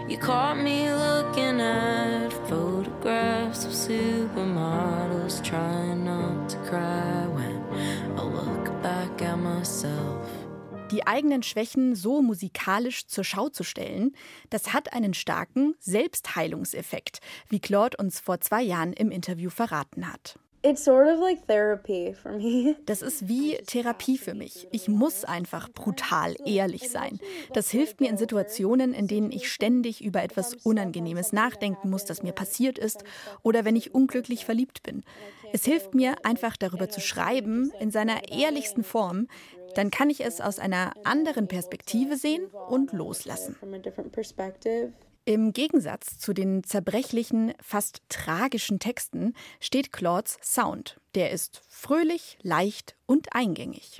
You 0.08 0.18
caught 0.18 0.56
me 0.56 0.90
looking 0.90 1.60
at 1.60 2.32
photographs 2.48 3.64
of 3.64 3.72
supermodels, 3.72 5.40
trying 5.42 6.04
not 6.04 6.48
to 6.48 6.56
cry 6.68 7.26
when 7.34 7.62
I 8.18 8.22
look 8.22 8.82
back 8.82 9.22
at 9.22 9.38
myself. 9.38 10.29
Die 10.90 11.06
eigenen 11.06 11.42
Schwächen 11.42 11.94
so 11.94 12.20
musikalisch 12.20 13.06
zur 13.06 13.22
Schau 13.24 13.48
zu 13.48 13.62
stellen, 13.62 14.14
das 14.50 14.72
hat 14.72 14.92
einen 14.92 15.14
starken 15.14 15.74
Selbstheilungseffekt, 15.78 17.20
wie 17.48 17.60
Claude 17.60 17.96
uns 17.96 18.18
vor 18.18 18.40
zwei 18.40 18.62
Jahren 18.62 18.92
im 18.92 19.10
Interview 19.10 19.50
verraten 19.50 20.12
hat. 20.12 20.36
It's 20.62 20.84
sort 20.84 21.08
of 21.08 21.18
like 21.20 21.46
therapy 21.46 22.12
for 22.12 22.32
me. 22.32 22.76
Das 22.84 23.00
ist 23.00 23.28
wie 23.28 23.56
Therapie 23.66 24.18
für 24.18 24.34
mich. 24.34 24.68
Ich 24.72 24.88
muss 24.88 25.24
einfach 25.24 25.70
brutal 25.70 26.36
ehrlich 26.44 26.90
sein. 26.90 27.18
Das 27.54 27.70
hilft 27.70 28.02
mir 28.02 28.10
in 28.10 28.18
Situationen, 28.18 28.92
in 28.92 29.06
denen 29.06 29.32
ich 29.32 29.50
ständig 29.50 30.04
über 30.04 30.22
etwas 30.22 30.54
Unangenehmes 30.62 31.32
nachdenken 31.32 31.88
muss, 31.88 32.04
das 32.04 32.22
mir 32.22 32.32
passiert 32.32 32.78
ist, 32.78 33.04
oder 33.42 33.64
wenn 33.64 33.74
ich 33.74 33.94
unglücklich 33.94 34.44
verliebt 34.44 34.82
bin. 34.82 35.02
Es 35.54 35.64
hilft 35.64 35.94
mir 35.94 36.16
einfach 36.24 36.58
darüber 36.58 36.90
zu 36.90 37.00
schreiben, 37.00 37.72
in 37.80 37.90
seiner 37.90 38.30
ehrlichsten 38.30 38.84
Form. 38.84 39.28
Dann 39.74 39.90
kann 39.90 40.10
ich 40.10 40.24
es 40.24 40.40
aus 40.40 40.58
einer 40.58 40.92
anderen 41.04 41.48
Perspektive 41.48 42.16
sehen 42.16 42.46
und 42.68 42.92
loslassen. 42.92 43.56
Im 45.26 45.52
Gegensatz 45.52 46.18
zu 46.18 46.32
den 46.32 46.64
zerbrechlichen, 46.64 47.52
fast 47.62 48.02
tragischen 48.08 48.78
Texten 48.78 49.34
steht 49.60 49.92
Claudes 49.92 50.38
Sound. 50.42 51.00
Der 51.14 51.30
ist 51.30 51.62
fröhlich, 51.68 52.38
leicht 52.42 52.96
und 53.06 53.34
eingängig. 53.34 53.98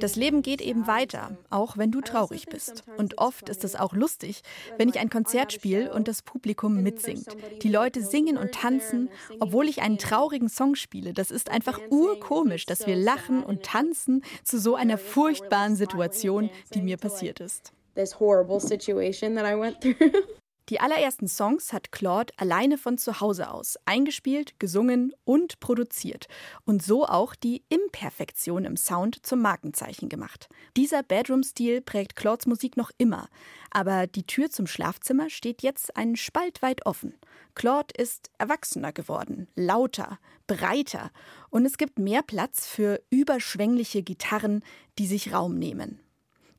Das 0.00 0.16
Leben 0.16 0.42
geht 0.42 0.60
eben 0.60 0.86
weiter, 0.86 1.36
auch 1.50 1.76
wenn 1.76 1.90
du 1.90 2.00
traurig 2.00 2.46
bist. 2.46 2.84
Und 2.96 3.18
oft 3.18 3.48
ist 3.48 3.64
es 3.64 3.76
auch 3.76 3.92
lustig, 3.92 4.42
wenn 4.78 4.88
ich 4.88 4.98
ein 4.98 5.10
Konzert 5.10 5.52
spiele 5.52 5.92
und 5.92 6.08
das 6.08 6.22
Publikum 6.22 6.82
mitsingt. 6.82 7.26
Die 7.62 7.68
Leute 7.68 8.02
singen 8.02 8.36
und 8.36 8.52
tanzen, 8.52 9.10
obwohl 9.40 9.68
ich 9.68 9.82
einen 9.82 9.98
traurigen 9.98 10.48
Song 10.48 10.74
spiele. 10.74 11.12
Das 11.12 11.30
ist 11.30 11.50
einfach 11.50 11.80
urkomisch, 11.90 12.66
dass 12.66 12.86
wir 12.86 12.96
lachen 12.96 13.42
und 13.42 13.62
tanzen 13.62 14.22
zu 14.42 14.58
so 14.58 14.74
einer 14.74 14.98
furchtbaren 14.98 15.76
Situation, 15.76 16.50
die 16.74 16.82
mir 16.82 16.96
passiert 16.96 17.40
ist. 17.40 17.72
This 17.94 18.18
horrible 18.18 18.60
situation 18.60 19.36
that 19.36 19.46
I 19.46 19.58
went 19.58 19.80
through. 19.80 19.94
Die 20.70 20.80
allerersten 20.80 21.28
Songs 21.28 21.74
hat 21.74 21.92
Claude 21.92 22.32
alleine 22.38 22.78
von 22.78 22.96
zu 22.96 23.20
Hause 23.20 23.50
aus 23.50 23.76
eingespielt, 23.84 24.58
gesungen 24.58 25.12
und 25.24 25.60
produziert 25.60 26.26
und 26.64 26.82
so 26.82 27.04
auch 27.04 27.34
die 27.34 27.62
Imperfektion 27.68 28.64
im 28.64 28.78
Sound 28.78 29.26
zum 29.26 29.42
Markenzeichen 29.42 30.08
gemacht. 30.08 30.48
Dieser 30.74 31.02
Bedroom-Stil 31.02 31.82
prägt 31.82 32.16
Claudes 32.16 32.46
Musik 32.46 32.78
noch 32.78 32.90
immer, 32.96 33.28
aber 33.70 34.06
die 34.06 34.26
Tür 34.26 34.50
zum 34.50 34.66
Schlafzimmer 34.66 35.28
steht 35.28 35.62
jetzt 35.62 35.98
einen 35.98 36.16
Spalt 36.16 36.62
weit 36.62 36.86
offen. 36.86 37.14
Claude 37.54 37.92
ist 37.98 38.30
erwachsener 38.38 38.92
geworden, 38.92 39.48
lauter, 39.56 40.18
breiter 40.46 41.10
und 41.50 41.66
es 41.66 41.76
gibt 41.76 41.98
mehr 41.98 42.22
Platz 42.22 42.66
für 42.66 43.02
überschwängliche 43.10 44.02
Gitarren, 44.02 44.62
die 44.98 45.06
sich 45.06 45.34
Raum 45.34 45.58
nehmen. 45.58 46.00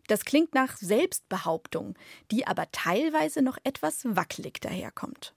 Das 0.07 0.23
klingt 0.23 0.53
nach 0.53 0.77
Selbstbehauptung, 0.77 1.95
die 2.31 2.45
aber 2.45 2.69
teilweise 2.71 3.41
noch 3.41 3.57
etwas 3.63 4.05
wackelig 4.05 4.61
daherkommt. 4.61 5.33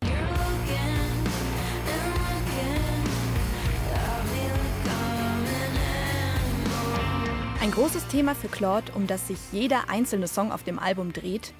Ein 7.60 7.70
großes 7.72 8.06
Thema 8.08 8.34
für 8.34 8.48
Claude, 8.48 8.92
um 8.92 9.06
das 9.06 9.26
sich 9.26 9.38
jeder 9.52 9.88
einzelne 9.88 10.28
Song 10.28 10.52
auf 10.52 10.62
dem 10.62 10.78
Album 10.78 11.12
dreht, 11.12 11.52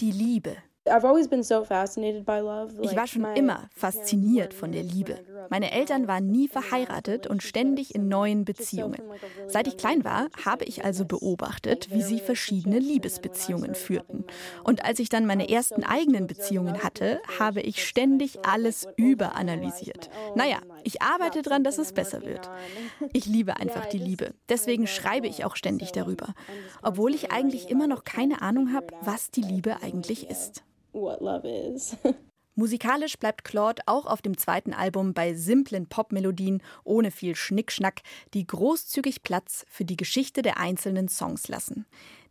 die 0.00 0.12
Liebe. 0.12 0.56
I've 0.90 1.04
always 1.04 1.28
been 1.28 1.42
so 1.42 1.64
fascinated 1.64 2.24
by 2.24 2.40
love. 2.40 2.72
Ich 2.82 2.96
war 2.96 3.06
schon 3.06 3.24
immer 3.34 3.68
fasziniert 3.74 4.54
von 4.54 4.72
der 4.72 4.82
Liebe. 4.82 5.18
Meine 5.50 5.72
Eltern 5.72 6.08
waren 6.08 6.26
nie 6.30 6.48
verheiratet 6.48 7.26
und 7.26 7.42
ständig 7.42 7.94
in 7.94 8.08
neuen 8.08 8.44
Beziehungen. 8.44 9.02
Seit 9.46 9.66
ich 9.66 9.76
klein 9.76 10.04
war, 10.04 10.28
habe 10.44 10.64
ich 10.64 10.84
also 10.84 11.04
beobachtet, 11.04 11.90
wie 11.90 12.02
sie 12.02 12.18
verschiedene 12.18 12.78
Liebesbeziehungen 12.78 13.74
führten. 13.74 14.24
Und 14.64 14.84
als 14.84 14.98
ich 14.98 15.08
dann 15.08 15.26
meine 15.26 15.48
ersten 15.48 15.84
eigenen 15.84 16.26
Beziehungen 16.26 16.82
hatte, 16.82 17.20
habe 17.38 17.60
ich 17.60 17.86
ständig 17.86 18.44
alles 18.46 18.86
überanalysiert. 18.96 20.10
Naja, 20.34 20.58
ich 20.84 21.02
arbeite 21.02 21.42
daran, 21.42 21.64
dass 21.64 21.78
es 21.78 21.92
besser 21.92 22.22
wird. 22.22 22.48
Ich 23.12 23.26
liebe 23.26 23.56
einfach 23.56 23.86
die 23.86 23.98
Liebe. 23.98 24.34
Deswegen 24.48 24.86
schreibe 24.86 25.26
ich 25.28 25.44
auch 25.44 25.56
ständig 25.56 25.92
darüber. 25.92 26.34
Obwohl 26.82 27.14
ich 27.14 27.32
eigentlich 27.32 27.70
immer 27.70 27.86
noch 27.86 28.04
keine 28.04 28.42
Ahnung 28.42 28.72
habe, 28.72 28.88
was 29.00 29.30
die 29.30 29.42
Liebe 29.42 29.82
eigentlich 29.82 30.28
ist. 30.28 30.62
What 30.92 31.20
love 31.20 31.46
is. 31.46 31.96
Musikalisch 32.58 33.16
bleibt 33.16 33.44
Claude 33.44 33.82
auch 33.86 34.04
auf 34.04 34.20
dem 34.20 34.36
zweiten 34.36 34.74
Album 34.74 35.14
bei 35.14 35.34
simplen 35.34 35.86
Popmelodien 35.86 36.60
ohne 36.82 37.12
viel 37.12 37.36
Schnickschnack, 37.36 38.02
die 38.34 38.44
großzügig 38.44 39.22
Platz 39.22 39.64
für 39.68 39.84
die 39.84 39.96
Geschichte 39.96 40.42
der 40.42 40.58
einzelnen 40.58 41.08
Songs 41.08 41.46
lassen. 41.46 41.86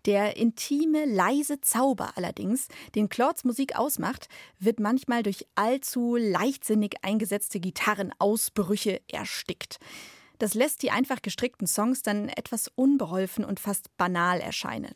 Der 0.05 0.35
intime, 0.35 1.05
leise 1.05 1.61
Zauber 1.61 2.11
allerdings, 2.15 2.67
den 2.93 3.07
Claudes 3.07 3.45
Musik 3.45 3.77
ausmacht, 3.77 4.27
wird 4.59 4.81
manchmal 4.81 5.23
durch 5.23 5.47
allzu 5.55 6.17
leichtsinnig 6.17 6.95
eingesetzte 7.03 7.61
Gitarrenausbrüche 7.61 8.99
erstickt. 9.07 9.79
Das 10.39 10.55
lässt 10.55 10.83
die 10.83 10.91
einfach 10.91 11.21
gestrickten 11.21 11.67
Songs 11.67 12.03
dann 12.03 12.27
etwas 12.27 12.67
unbeholfen 12.75 13.45
und 13.45 13.61
fast 13.61 13.95
banal 13.95 14.41
erscheinen. 14.41 14.93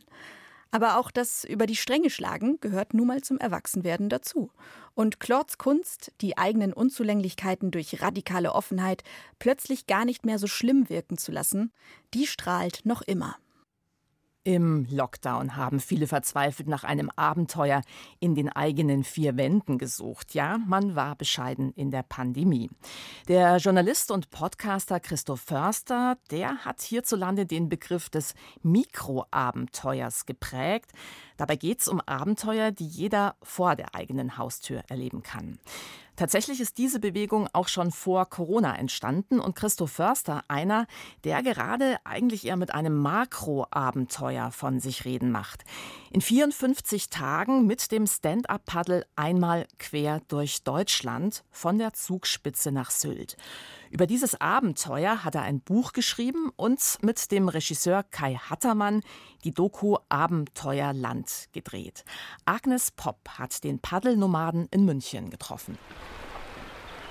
Aber 0.72 0.98
auch 0.98 1.12
das 1.12 1.44
über 1.44 1.66
die 1.66 1.76
Stränge 1.76 2.10
schlagen 2.10 2.58
gehört 2.62 2.94
nun 2.94 3.08
mal 3.08 3.22
zum 3.22 3.38
Erwachsenwerden 3.38 4.08
dazu. 4.08 4.52
Und 4.96 5.20
Claudes 5.20 5.58
Kunst, 5.58 6.14
die 6.22 6.38
eigenen 6.38 6.72
Unzulänglichkeiten 6.72 7.72
durch 7.72 8.02
radikale 8.02 8.54
Offenheit 8.54 9.04
plötzlich 9.38 9.86
gar 9.86 10.06
nicht 10.06 10.26
mehr 10.26 10.40
so 10.40 10.48
schlimm 10.48 10.90
wirken 10.90 11.18
zu 11.18 11.34
lassen, 11.34 11.74
die 12.14 12.26
strahlt 12.26 12.86
noch 12.86 13.02
immer. 13.02 13.36
Im 14.44 14.88
Lockdown 14.90 15.56
haben 15.56 15.80
viele 15.80 16.08
verzweifelt 16.08 16.68
nach 16.68 16.84
einem 16.84 17.12
Abenteuer 17.16 17.84
in 18.20 18.34
den 18.34 18.50
eigenen 18.50 19.04
vier 19.04 19.38
Wänden 19.38 19.78
gesucht. 19.78 20.34
Ja, 20.34 20.58
man 20.58 20.96
war 20.96 21.16
bescheiden 21.16 21.72
in 21.74 21.92
der 21.92 22.02
Pandemie. 22.02 22.72
Der 23.28 23.58
Journalist 23.58 24.10
und 24.10 24.32
Podcaster 24.32 25.00
Christoph 25.00 25.42
Förster, 25.42 26.18
der 26.32 26.66
hat 26.66 26.82
hierzulande 26.82 27.46
den 27.46 27.70
Begriff 27.70 28.10
des 28.10 28.34
Mikroabenteuers 28.64 30.26
geprägt. 30.26 30.92
Dabei 31.38 31.56
geht 31.56 31.82
es 31.82 31.88
um 31.88 32.02
Abenteuer, 32.02 32.72
die 32.72 32.88
jeder 32.88 33.36
vor 33.44 33.76
der 33.76 33.94
eigenen 33.94 34.40
Haustür 34.40 34.82
erleben 34.90 35.22
kann. 35.22 35.60
Tatsächlich 36.22 36.62
ist 36.62 36.78
diese 36.78 37.00
Bewegung 37.00 37.50
auch 37.52 37.68
schon 37.68 37.90
vor 37.90 38.30
Corona 38.30 38.78
entstanden 38.78 39.40
und 39.40 39.56
Christoph 39.56 39.94
Förster 39.94 40.44
einer, 40.50 40.86
der 41.24 41.42
gerade 41.42 41.98
eigentlich 42.04 42.46
eher 42.46 42.58
mit 42.58 42.76
einem 42.76 42.96
Makroabenteuer 42.96 44.52
von 44.52 44.80
sich 44.80 45.06
reden 45.06 45.32
macht. 45.32 45.64
In 46.12 46.22
54 46.22 47.10
Tagen 47.10 47.66
mit 47.66 47.92
dem 47.92 48.06
Stand-up-Paddle 48.06 49.04
einmal 49.16 49.66
quer 49.80 50.22
durch 50.28 50.64
Deutschland 50.64 51.44
von 51.50 51.80
der 51.80 51.94
Zugspitze 51.94 52.72
nach 52.72 52.92
Sylt. 52.92 53.36
Über 53.92 54.08
dieses 54.08 54.40
Abenteuer 54.40 55.26
hat 55.26 55.36
er 55.36 55.42
ein 55.42 55.60
Buch 55.60 55.92
geschrieben 55.92 56.50
und 56.56 56.80
mit 57.02 57.30
dem 57.30 57.50
Regisseur 57.50 58.04
Kai 58.04 58.36
Hattermann 58.36 59.02
die 59.44 59.54
Doku 59.54 59.98
Abenteuerland 60.08 61.50
gedreht. 61.52 62.06
Agnes 62.46 62.92
Popp 62.92 63.28
hat 63.38 63.66
den 63.66 63.80
Paddelnomaden 63.80 64.70
in 64.72 64.86
München 64.86 65.30
getroffen. 65.30 65.78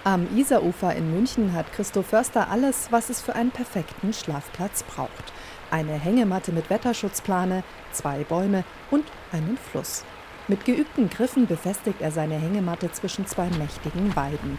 Am 0.05 0.35
Isarufer 0.35 0.97
in 0.97 1.13
München 1.13 1.53
hat 1.53 1.71
Christoph 1.71 2.07
Förster 2.07 2.49
alles, 2.49 2.91
was 2.91 3.11
es 3.11 3.21
für 3.21 3.35
einen 3.35 3.51
perfekten 3.51 4.15
Schlafplatz 4.15 4.83
braucht. 4.83 5.35
Eine 5.71 5.93
Hängematte 5.93 6.51
mit 6.51 6.71
Wetterschutzplane, 6.71 7.63
zwei 7.93 8.25
Bäume 8.25 8.65
und 8.91 9.05
einen 9.33 9.59
Fluss. 9.59 10.07
Mit 10.51 10.65
geübten 10.65 11.09
Griffen 11.09 11.47
befestigt 11.47 12.01
er 12.01 12.11
seine 12.11 12.35
Hängematte 12.35 12.91
zwischen 12.91 13.25
zwei 13.25 13.49
mächtigen 13.51 14.17
Weiden. 14.17 14.59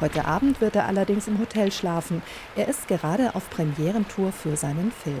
Heute 0.00 0.24
Abend 0.24 0.60
wird 0.60 0.76
er 0.76 0.86
allerdings 0.86 1.26
im 1.26 1.40
Hotel 1.40 1.72
schlafen. 1.72 2.22
Er 2.54 2.68
ist 2.68 2.86
gerade 2.86 3.34
auf 3.34 3.50
Premierentour 3.50 4.30
für 4.30 4.56
seinen 4.56 4.92
Film. 4.92 5.20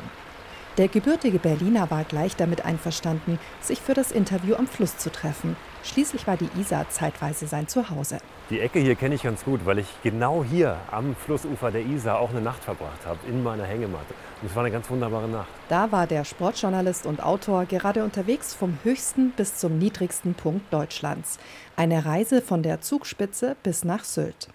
Der 0.78 0.88
gebürtige 0.88 1.38
Berliner 1.38 1.90
war 1.90 2.02
gleich 2.04 2.34
damit 2.34 2.64
einverstanden, 2.64 3.38
sich 3.60 3.78
für 3.78 3.92
das 3.92 4.10
Interview 4.10 4.54
am 4.54 4.66
Fluss 4.66 4.96
zu 4.96 5.12
treffen. 5.12 5.54
Schließlich 5.82 6.26
war 6.26 6.38
die 6.38 6.48
Isar 6.58 6.88
zeitweise 6.88 7.46
sein 7.46 7.68
Zuhause. 7.68 8.18
Die 8.48 8.58
Ecke 8.58 8.78
hier 8.78 8.94
kenne 8.94 9.14
ich 9.14 9.22
ganz 9.22 9.44
gut, 9.44 9.66
weil 9.66 9.80
ich 9.80 9.86
genau 10.02 10.42
hier 10.42 10.78
am 10.90 11.14
Flussufer 11.14 11.70
der 11.70 11.84
Isar 11.84 12.18
auch 12.18 12.30
eine 12.30 12.40
Nacht 12.40 12.64
verbracht 12.64 13.04
habe, 13.04 13.18
in 13.28 13.42
meiner 13.42 13.64
Hängematte. 13.64 14.14
Und 14.40 14.48
es 14.48 14.56
war 14.56 14.62
eine 14.62 14.72
ganz 14.72 14.88
wunderbare 14.88 15.28
Nacht. 15.28 15.48
Da 15.68 15.92
war 15.92 16.06
der 16.06 16.24
Sportjournalist 16.24 17.04
und 17.04 17.22
Autor 17.22 17.66
gerade 17.66 18.02
unterwegs 18.02 18.54
vom 18.54 18.78
höchsten 18.82 19.32
bis 19.32 19.58
zum 19.58 19.76
niedrigsten 19.76 20.32
Punkt 20.32 20.72
Deutschlands. 20.72 21.38
Eine 21.76 22.06
Reise 22.06 22.40
von 22.40 22.62
der 22.62 22.80
Zugspitze 22.80 23.56
bis 23.62 23.84
nach 23.84 24.04
Sylt. 24.04 24.48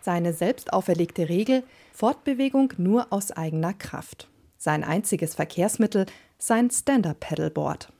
Seine 0.00 0.32
selbst 0.32 0.72
auferlegte 0.72 1.28
Regel: 1.28 1.62
Fortbewegung 1.92 2.72
nur 2.76 3.06
aus 3.10 3.30
eigener 3.30 3.72
Kraft. 3.72 4.28
Sein 4.64 4.82
einziges 4.82 5.34
Verkehrsmittel 5.34 6.06
sein 6.38 6.70
Stand-up-Pedalboard. 6.70 7.92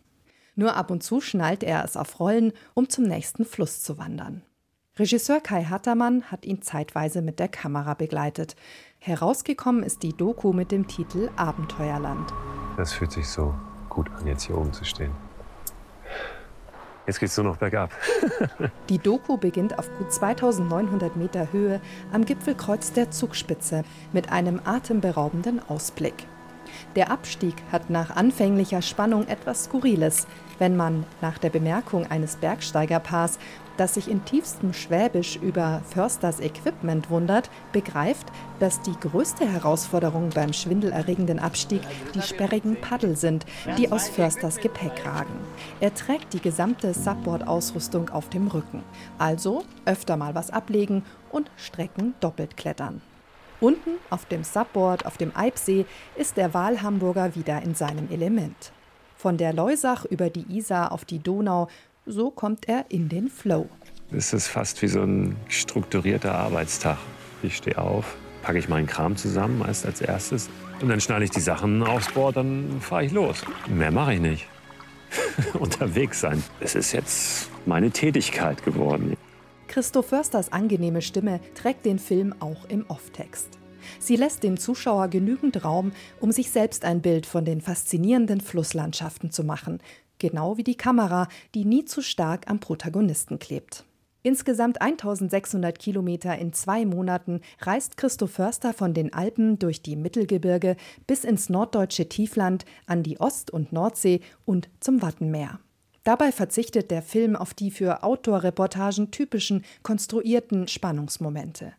Nur 0.55 0.77
ab 0.77 0.90
und 0.90 1.03
zu 1.03 1.20
schnallt 1.20 1.62
er 1.62 1.85
es 1.85 1.94
auf 1.94 2.18
Rollen, 2.18 2.55
um 2.72 2.88
zum 2.88 3.05
nächsten 3.05 3.44
Fluss 3.44 3.83
zu 3.83 3.98
wandern. 3.98 4.40
Regisseur 4.98 5.42
Kai 5.42 5.64
Hattermann 5.64 6.22
hat 6.31 6.46
ihn 6.46 6.62
zeitweise 6.62 7.20
mit 7.20 7.38
der 7.38 7.48
Kamera 7.48 7.92
begleitet. 7.92 8.57
Herausgekommen 8.98 9.83
ist 9.83 10.03
die 10.03 10.16
Doku 10.16 10.55
mit 10.55 10.72
dem 10.72 10.88
Titel 10.88 11.29
Abenteuerland. 11.37 12.33
Das 12.79 12.94
fühlt 12.94 13.12
sich 13.12 13.29
so 13.29 13.55
gut 13.90 14.11
an, 14.12 14.27
jetzt 14.27 14.44
hier 14.44 14.57
oben 14.57 14.72
zu 14.72 14.87
stehen. 14.87 15.12
Jetzt 17.07 17.20
geht's 17.20 17.37
nur 17.37 17.44
noch 17.44 17.59
bergab. 17.59 17.90
Die 18.88 18.96
Doku 18.96 19.37
beginnt 19.37 19.79
auf 19.79 19.90
gut 19.98 20.11
2900 20.11 21.14
Meter 21.14 21.53
Höhe 21.53 21.83
am 22.11 22.24
Gipfelkreuz 22.24 22.94
der 22.94 23.11
Zugspitze 23.11 23.85
mit 24.14 24.33
einem 24.33 24.62
atemberaubenden 24.64 25.61
Ausblick. 25.68 26.27
Der 26.97 27.11
Abstieg 27.11 27.55
hat 27.73 27.91
nach 27.91 28.15
anfänglicher 28.15 28.83
Spannung 28.83 29.27
etwas 29.27 29.65
Skurriles, 29.65 30.27
wenn 30.59 30.77
man 30.77 31.05
nach 31.21 31.39
der 31.39 31.51
Bemerkung 31.51 32.07
eines 32.11 32.37
Bergsteigerpaars, 32.37 33.39
das 33.77 33.95
sich 33.95 34.09
in 34.09 34.25
tiefstem 34.25 34.73
Schwäbisch 34.73 35.37
über 35.37 35.83
Försters 35.85 36.41
Equipment 36.41 37.11
wundert, 37.11 37.51
begreift, 37.73 38.27
dass 38.61 38.81
die 38.83 38.95
größte 39.01 39.47
Herausforderung 39.47 40.31
beim 40.31 40.53
schwindelerregenden 40.53 41.39
Abstieg 41.39 41.81
die 42.15 42.23
sperrigen 42.23 42.81
Paddel 42.81 43.17
sind, 43.17 43.45
die 43.77 43.91
aus 43.91 44.09
Försters 44.09 44.59
Gepäck 44.59 45.05
ragen. 45.05 45.35
Er 45.81 45.93
trägt 45.95 46.33
die 46.35 46.41
gesamte 46.41 46.95
Subboard-Ausrüstung 46.95 48.11
auf 48.11 48.29
dem 48.29 48.47
Rücken. 48.47 48.83
Also 49.19 49.65
öfter 49.85 50.17
mal 50.17 50.35
was 50.35 50.51
ablegen 50.51 51.03
und 51.31 51.51
Strecken 51.57 52.15
doppelt 52.21 52.57
klettern. 52.57 53.03
Unten 53.61 53.93
auf 54.11 54.27
dem 54.27 54.45
Subboard 54.45 55.07
auf 55.07 55.17
dem 55.17 55.35
Eibsee 55.35 55.87
ist 56.17 56.37
der 56.37 56.55
Wahlhamburger 56.55 57.35
wieder 57.35 57.62
in 57.62 57.75
seinem 57.75 58.11
Element. 58.11 58.73
Von 59.17 59.37
der 59.37 59.53
Leusach 59.53 60.05
über 60.05 60.29
die 60.29 60.45
Isar 60.57 60.93
auf 60.93 61.05
die 61.05 61.19
Donau, 61.19 61.69
so 62.07 62.31
kommt 62.31 62.69
er 62.69 62.85
in 62.90 63.09
den 63.09 63.29
Flow. 63.29 63.69
Es 64.11 64.33
ist 64.33 64.49
fast 64.49 64.83
wie 64.83 64.88
so 64.88 65.03
ein 65.03 65.37
strukturierter 65.49 66.35
Arbeitstag. 66.35 66.99
Ich 67.43 67.57
stehe 67.57 67.79
auf, 67.79 68.17
packe 68.43 68.59
ich 68.59 68.69
meinen 68.69 68.87
Kram 68.87 69.17
zusammen, 69.17 69.59
meist 69.59 69.87
als 69.87 70.01
erstes. 70.01 70.51
Und 70.81 70.88
dann 70.88 71.01
schnalle 71.01 71.25
ich 71.25 71.31
die 71.31 71.40
Sachen 71.40 71.83
aufs 71.83 72.12
Board, 72.12 72.37
dann 72.37 72.81
fahre 72.81 73.05
ich 73.05 73.12
los. 73.12 73.45
Mehr 73.69 73.90
mache 73.90 74.14
ich 74.14 74.21
nicht. 74.21 74.47
Unterwegs 75.55 76.21
sein. 76.21 76.43
Es 76.61 76.75
ist 76.75 76.93
jetzt 76.93 77.51
meine 77.67 77.90
Tätigkeit 77.90 78.62
geworden. 78.64 79.13
Christoph 79.75 80.07
Försters 80.07 80.53
angenehme 80.53 81.03
Stimme 81.03 81.41
trägt 81.57 81.85
den 81.85 81.99
Film 81.99 82.33
auch 82.39 82.65
im 82.67 82.85
Off-Text. 82.87 83.59
Sie 83.99 84.15
lässt 84.15 84.45
dem 84.45 84.57
Zuschauer 84.57 85.09
genügend 85.09 85.65
Raum, 85.65 85.91
um 86.21 86.31
sich 86.31 86.53
selbst 86.53 86.85
ein 86.85 87.03
Bild 87.03 87.27
von 87.27 87.45
den 87.45 87.61
faszinierenden 87.61 88.41
Flusslandschaften 88.41 89.33
zu 89.33 89.43
machen, 89.43 89.81
genau 90.21 90.57
wie 90.59 90.63
die 90.63 90.77
Kamera, 90.77 91.27
die 91.57 91.65
nie 91.65 91.85
zu 91.85 92.03
stark 92.03 92.49
am 92.49 92.61
Protagonisten 92.61 93.41
klebt. 93.41 93.85
Insgesamt 94.23 94.81
1600 94.81 95.77
Kilometer 95.77 96.39
in 96.39 96.53
zwei 96.53 96.87
Monaten 96.87 97.41
reist 97.59 97.97
Christoph 97.97 98.31
Förster 98.31 98.75
von 98.75 98.95
den 98.95 99.13
Alpen 99.13 99.59
durch 99.59 99.83
die 99.83 99.97
Mittelgebirge 99.97 100.77
bis 101.09 101.25
ins 101.25 101.49
norddeutsche 101.49 102.09
Tiefland, 102.09 102.65
an 102.87 103.03
die 103.03 103.19
Ost- 103.19 103.51
und 103.51 103.73
Nordsee 103.73 104.21
und 104.45 104.69
zum 104.79 105.03
Wattenmeer. 105.03 105.59
Dabei 106.05 106.33
verzichtet 106.33 106.90
der 106.90 107.03
Film 107.03 107.35
auf 107.35 107.55
die 107.55 107.71
für 107.71 108.03
Outdoor-Reportagen 108.03 109.11
typischen 109.11 109.64
konstruierten 109.83 110.69
Spannungsmomente. 110.69 111.73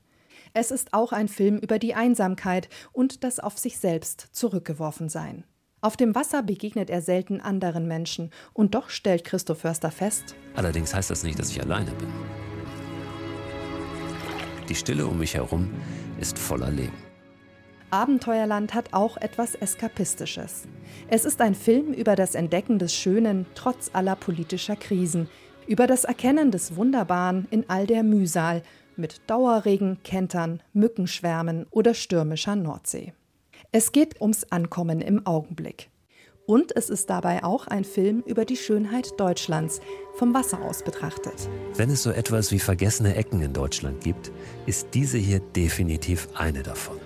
Es 0.54 0.72
ist 0.72 0.94
auch 0.94 1.12
ein 1.12 1.28
Film 1.28 1.58
über 1.58 1.78
die 1.78 1.94
Einsamkeit 1.94 2.70
und 2.92 3.24
das 3.24 3.40
auf 3.40 3.58
sich 3.60 3.78
selbst 3.78 4.30
zurückgeworfen 4.32 5.10
sein. 5.10 5.44
Auf 5.82 5.96
dem 5.96 6.16
Wasser 6.16 6.42
begegnet 6.42 6.90
er 6.90 7.02
selten 7.02 7.40
anderen 7.40 7.88
Menschen 7.88 8.32
und 8.54 8.74
doch 8.74 8.90
stellt 8.90 9.24
Christoph 9.24 9.60
Förster 9.60 9.92
fest, 9.92 10.36
Allerdings 10.56 10.96
heißt 10.96 11.12
das 11.12 11.24
nicht, 11.24 11.38
dass 11.38 11.52
ich 11.52 11.62
alleine 11.62 11.92
bin. 11.92 12.08
Die 14.68 14.76
Stille 14.76 15.06
um 15.06 15.20
mich 15.20 15.36
herum 15.36 15.70
ist 16.20 16.40
voller 16.40 16.72
Leben. 16.72 17.05
Abenteuerland 17.92 18.74
hat 18.74 18.94
auch 18.94 19.18
etwas 19.18 19.56
Eskapistisches. 19.56 20.68
Es 21.08 21.26
ist 21.26 21.42
ein 21.42 21.56
Film 21.56 21.94
über 21.94 22.16
das 22.16 22.36
Entdecken 22.36 22.80
des 22.80 22.94
Schönen 22.94 23.46
trotz 23.56 23.90
aller 23.94 24.16
politischer 24.16 24.76
Krisen, 24.76 25.30
über 25.68 25.88
das 25.88 26.04
Erkennen 26.04 26.52
des 26.52 26.76
Wunderbaren 26.76 27.48
in 27.52 27.70
all 27.70 27.88
der 27.88 28.04
Mühsal 28.04 28.64
mit 28.98 29.22
Dauerregen, 29.28 30.00
Kentern, 30.04 30.62
Mückenschwärmen 30.74 31.68
oder 31.72 31.94
stürmischer 31.94 32.56
Nordsee. 32.56 33.14
Es 33.72 33.92
geht 33.92 34.22
ums 34.22 34.46
Ankommen 34.46 35.02
im 35.02 35.26
Augenblick. 35.26 35.90
Und 36.48 36.76
es 36.76 36.90
ist 36.92 37.10
dabei 37.10 37.44
auch 37.44 37.66
ein 37.68 37.84
Film 37.84 38.22
über 38.26 38.46
die 38.46 38.56
Schönheit 38.56 39.20
Deutschlands, 39.20 39.82
vom 40.14 40.34
Wasser 40.34 40.62
aus 40.62 40.84
betrachtet. 40.84 41.50
Wenn 41.76 41.90
es 41.90 42.04
so 42.04 42.12
etwas 42.12 42.52
wie 42.52 42.60
vergessene 42.60 43.16
Ecken 43.16 43.42
in 43.42 43.54
Deutschland 43.54 44.04
gibt, 44.04 44.32
ist 44.68 44.90
diese 44.94 45.18
hier 45.18 45.40
definitiv 45.40 46.30
eine 46.36 46.62
davon. 46.62 47.00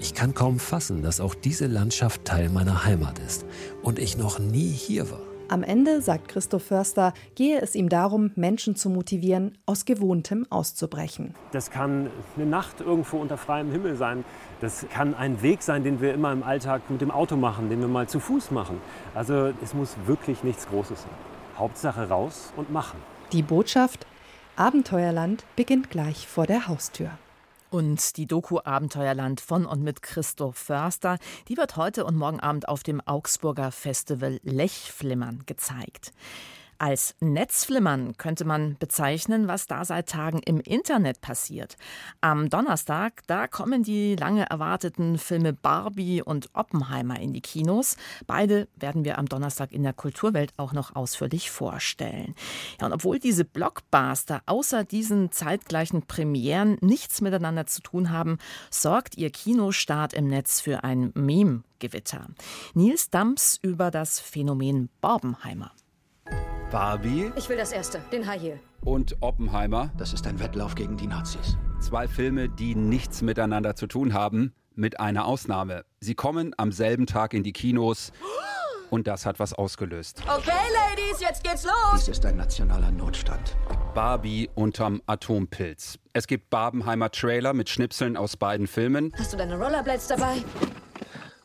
Ich 0.00 0.14
kann 0.14 0.34
kaum 0.34 0.58
fassen, 0.58 1.02
dass 1.02 1.20
auch 1.20 1.34
diese 1.34 1.66
Landschaft 1.66 2.24
Teil 2.24 2.48
meiner 2.50 2.84
Heimat 2.84 3.18
ist 3.18 3.46
und 3.82 3.98
ich 3.98 4.18
noch 4.18 4.38
nie 4.38 4.68
hier 4.68 5.10
war. 5.10 5.20
Am 5.48 5.62
Ende, 5.62 6.02
sagt 6.02 6.28
Christoph 6.28 6.64
Förster, 6.64 7.14
gehe 7.36 7.60
es 7.60 7.76
ihm 7.76 7.88
darum, 7.88 8.32
Menschen 8.34 8.74
zu 8.74 8.90
motivieren, 8.90 9.56
aus 9.64 9.84
Gewohntem 9.84 10.44
auszubrechen. 10.50 11.34
Das 11.52 11.70
kann 11.70 12.10
eine 12.34 12.46
Nacht 12.46 12.80
irgendwo 12.80 13.18
unter 13.18 13.36
freiem 13.36 13.70
Himmel 13.70 13.96
sein. 13.96 14.24
Das 14.60 14.84
kann 14.90 15.14
ein 15.14 15.42
Weg 15.42 15.62
sein, 15.62 15.84
den 15.84 16.00
wir 16.00 16.12
immer 16.14 16.32
im 16.32 16.42
Alltag 16.42 16.90
mit 16.90 17.00
dem 17.00 17.12
Auto 17.12 17.36
machen, 17.36 17.70
den 17.70 17.80
wir 17.80 17.88
mal 17.88 18.08
zu 18.08 18.18
Fuß 18.18 18.50
machen. 18.50 18.80
Also 19.14 19.52
es 19.62 19.72
muss 19.72 19.94
wirklich 20.06 20.42
nichts 20.42 20.66
Großes 20.66 21.02
sein. 21.02 21.10
Hauptsache 21.56 22.08
raus 22.08 22.52
und 22.56 22.72
machen. 22.72 22.98
Die 23.32 23.42
Botschaft: 23.42 24.06
Abenteuerland 24.56 25.44
beginnt 25.54 25.90
gleich 25.90 26.26
vor 26.26 26.46
der 26.46 26.66
Haustür. 26.66 27.10
Und 27.76 28.16
die 28.16 28.24
Doku 28.24 28.58
Abenteuerland 28.64 29.38
von 29.38 29.66
und 29.66 29.82
mit 29.82 30.00
Christoph 30.00 30.56
Förster, 30.56 31.18
die 31.48 31.58
wird 31.58 31.76
heute 31.76 32.06
und 32.06 32.16
morgen 32.16 32.40
Abend 32.40 32.70
auf 32.70 32.82
dem 32.82 33.02
Augsburger 33.02 33.70
Festival 33.70 34.40
Lechflimmern 34.44 35.42
gezeigt. 35.44 36.14
Als 36.78 37.14
Netzflimmern 37.20 38.16
könnte 38.18 38.44
man 38.44 38.76
bezeichnen, 38.78 39.48
was 39.48 39.66
da 39.66 39.84
seit 39.84 40.08
Tagen 40.08 40.40
im 40.44 40.60
Internet 40.60 41.20
passiert. 41.22 41.76
Am 42.20 42.50
Donnerstag, 42.50 43.22
da 43.26 43.46
kommen 43.46 43.82
die 43.82 44.14
lange 44.14 44.48
erwarteten 44.50 45.16
Filme 45.16 45.54
Barbie 45.54 46.22
und 46.22 46.50
Oppenheimer 46.52 47.18
in 47.18 47.32
die 47.32 47.40
Kinos. 47.40 47.96
Beide 48.26 48.68
werden 48.76 49.04
wir 49.04 49.18
am 49.18 49.26
Donnerstag 49.26 49.72
in 49.72 49.84
der 49.84 49.94
Kulturwelt 49.94 50.52
auch 50.58 50.72
noch 50.72 50.94
ausführlich 50.94 51.50
vorstellen. 51.50 52.34
Ja, 52.80 52.86
und 52.86 52.92
obwohl 52.92 53.18
diese 53.18 53.44
Blockbuster 53.44 54.42
außer 54.44 54.84
diesen 54.84 55.32
zeitgleichen 55.32 56.02
Premieren 56.02 56.76
nichts 56.82 57.22
miteinander 57.22 57.66
zu 57.66 57.80
tun 57.80 58.10
haben, 58.10 58.38
sorgt 58.70 59.16
ihr 59.16 59.30
Kinostart 59.30 60.12
im 60.12 60.28
Netz 60.28 60.60
für 60.60 60.84
ein 60.84 61.10
Meme-Gewitter. 61.14 62.26
Nils 62.74 63.08
Dams 63.08 63.58
über 63.62 63.90
das 63.90 64.20
Phänomen 64.20 64.90
Barbenheimer. 65.00 65.72
Barbie 66.76 67.32
Ich 67.36 67.48
will 67.48 67.56
das 67.56 67.72
erste, 67.72 68.02
den 68.12 68.26
High 68.26 68.42
Heel. 68.42 68.60
und 68.84 69.16
Oppenheimer. 69.22 69.90
Das 69.96 70.12
ist 70.12 70.26
ein 70.26 70.38
Wettlauf 70.38 70.74
gegen 70.74 70.98
die 70.98 71.06
Nazis. 71.06 71.56
Zwei 71.80 72.06
Filme, 72.06 72.50
die 72.50 72.74
nichts 72.74 73.22
miteinander 73.22 73.76
zu 73.76 73.86
tun 73.86 74.12
haben, 74.12 74.52
mit 74.74 75.00
einer 75.00 75.24
Ausnahme. 75.24 75.86
Sie 76.00 76.14
kommen 76.14 76.52
am 76.58 76.72
selben 76.72 77.06
Tag 77.06 77.32
in 77.32 77.44
die 77.44 77.54
Kinos 77.54 78.12
und 78.90 79.06
das 79.06 79.24
hat 79.24 79.40
was 79.40 79.54
ausgelöst. 79.54 80.22
Okay, 80.28 80.50
Ladies, 80.50 81.22
jetzt 81.22 81.42
geht's 81.42 81.64
los. 81.64 81.72
Dies 81.94 82.08
ist 82.08 82.26
ein 82.26 82.36
nationaler 82.36 82.90
Notstand. 82.90 83.56
Barbie 83.94 84.50
unterm 84.54 85.00
Atompilz. 85.06 85.98
Es 86.12 86.26
gibt 86.26 86.50
Barbenheimer 86.50 87.10
Trailer 87.10 87.54
mit 87.54 87.70
Schnipseln 87.70 88.18
aus 88.18 88.36
beiden 88.36 88.66
Filmen. 88.66 89.14
Hast 89.18 89.32
du 89.32 89.38
deine 89.38 89.56
Rollerblades 89.56 90.08
dabei? 90.08 90.44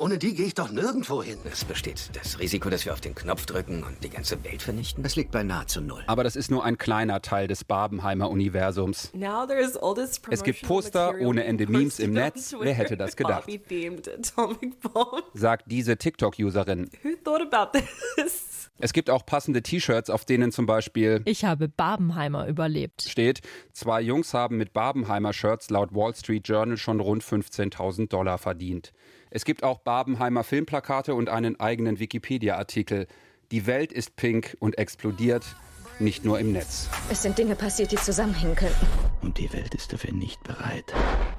Ohne 0.01 0.17
die 0.17 0.33
gehe 0.33 0.47
ich 0.47 0.55
doch 0.55 0.71
nirgendwo 0.71 1.21
hin. 1.21 1.37
Es 1.45 1.63
besteht 1.63 2.09
das 2.13 2.39
Risiko, 2.39 2.71
dass 2.71 2.85
wir 2.85 2.93
auf 2.93 3.01
den 3.01 3.13
Knopf 3.13 3.45
drücken 3.45 3.83
und 3.83 4.03
die 4.03 4.09
ganze 4.09 4.43
Welt 4.43 4.63
vernichten? 4.63 5.05
Es 5.05 5.15
liegt 5.15 5.29
bei 5.29 5.43
nahezu 5.43 5.79
null. 5.79 6.03
Aber 6.07 6.23
das 6.23 6.35
ist 6.35 6.49
nur 6.49 6.65
ein 6.65 6.79
kleiner 6.79 7.21
Teil 7.21 7.47
des 7.47 7.63
Barbenheimer 7.63 8.31
Universums. 8.31 9.11
Now 9.13 9.45
there's 9.45 9.77
all 9.77 9.93
this 9.93 10.19
Es 10.31 10.41
gibt 10.41 10.63
Poster 10.63 11.13
ohne 11.19 11.43
Ende 11.43 11.67
Memes 11.67 11.99
im 11.99 12.13
Netz. 12.13 12.55
Wer 12.59 12.73
hätte 12.73 12.97
das 12.97 13.15
gedacht? 13.15 13.47
Sagt 15.35 15.65
diese 15.69 15.97
TikTok-Userin. 15.97 16.89
Who 17.03 17.09
thought 17.23 17.53
about 17.53 17.77
this? 18.15 18.71
Es 18.79 18.93
gibt 18.93 19.11
auch 19.11 19.23
passende 19.23 19.61
T-Shirts, 19.61 20.09
auf 20.09 20.25
denen 20.25 20.51
zum 20.51 20.65
Beispiel 20.65 21.21
Ich 21.25 21.45
habe 21.45 21.67
Barbenheimer 21.67 22.47
überlebt. 22.47 23.03
steht, 23.03 23.41
zwei 23.73 24.01
Jungs 24.01 24.33
haben 24.33 24.57
mit 24.57 24.73
Barbenheimer-Shirts 24.73 25.69
laut 25.69 25.93
Wall 25.93 26.15
Street 26.15 26.47
Journal 26.47 26.77
schon 26.77 26.99
rund 26.99 27.23
15.000 27.23 28.09
Dollar 28.09 28.39
verdient. 28.39 28.91
Es 29.33 29.45
gibt 29.45 29.63
auch 29.63 29.79
Barbenheimer 29.79 30.43
Filmplakate 30.43 31.15
und 31.15 31.29
einen 31.29 31.57
eigenen 31.57 31.99
Wikipedia-Artikel. 31.99 33.07
Die 33.51 33.65
Welt 33.65 33.93
ist 33.93 34.17
pink 34.17 34.57
und 34.59 34.77
explodiert, 34.77 35.55
nicht 35.99 36.25
nur 36.25 36.37
im 36.37 36.51
Netz. 36.51 36.89
Es 37.09 37.21
sind 37.21 37.37
Dinge 37.37 37.55
passiert, 37.55 37.93
die 37.93 37.95
zusammenhängen 37.95 38.55
könnten. 38.55 38.85
Und 39.21 39.37
die 39.37 39.53
Welt 39.53 39.75
ist 39.75 39.93
dafür 39.93 40.13
nicht 40.13 40.43
bereit. 40.43 40.93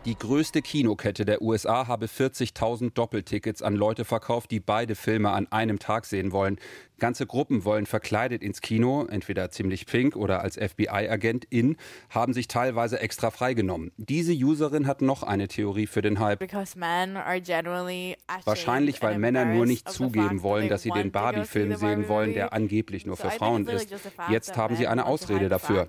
Die 0.05 0.17
größte 0.17 0.63
Kinokette 0.63 1.25
der 1.25 1.43
USA 1.43 1.89
habe 1.89 2.07
40.000 2.07 2.93
Doppeltickets 2.93 3.61
an 3.61 3.75
Leute 3.75 4.05
verkauft, 4.05 4.51
die 4.51 4.61
beide 4.61 4.95
Filme 4.95 5.31
an 5.31 5.51
einem 5.51 5.79
Tag 5.79 6.07
sehen 6.07 6.33
wollen. 6.33 6.59
Ganze 7.03 7.27
Gruppen 7.27 7.65
wollen 7.65 7.87
verkleidet 7.87 8.45
ins 8.45 8.61
Kino, 8.61 9.07
entweder 9.07 9.51
ziemlich 9.51 9.87
pink 9.87 10.15
oder 10.15 10.41
als 10.41 10.57
FBI-Agent 10.57 11.45
in, 11.51 11.77
haben 12.11 12.33
sich 12.33 12.47
teilweise 12.47 13.01
extra 13.01 13.33
freigenommen. 13.33 13.91
Diese 13.97 14.33
Userin 14.33 14.87
hat 14.87 15.03
noch 15.03 15.25
eine 15.25 15.49
Theorie 15.49 15.89
für 15.89 16.01
den 16.01 16.21
Hype. 16.21 16.39
Wahrscheinlich, 18.45 19.03
weil 19.03 19.19
Männer 19.19 19.45
nur 19.45 19.67
nicht 19.67 19.89
zugeben 19.89 20.45
wollen, 20.45 20.69
dass 20.69 20.83
sie 20.83 20.91
den 20.91 21.11
Barbie-Film 21.11 21.75
sehen 21.75 22.07
wollen, 22.09 22.35
der 22.35 22.53
angeblich 22.53 23.05
nur 23.05 23.17
für 23.17 23.33
Frauen 23.33 23.67
ist. 23.67 23.93
Jetzt 24.31 24.57
haben 24.57 24.77
sie 24.77 24.87
eine 24.87 25.07
Ausrede 25.07 25.49
dafür. 25.49 25.89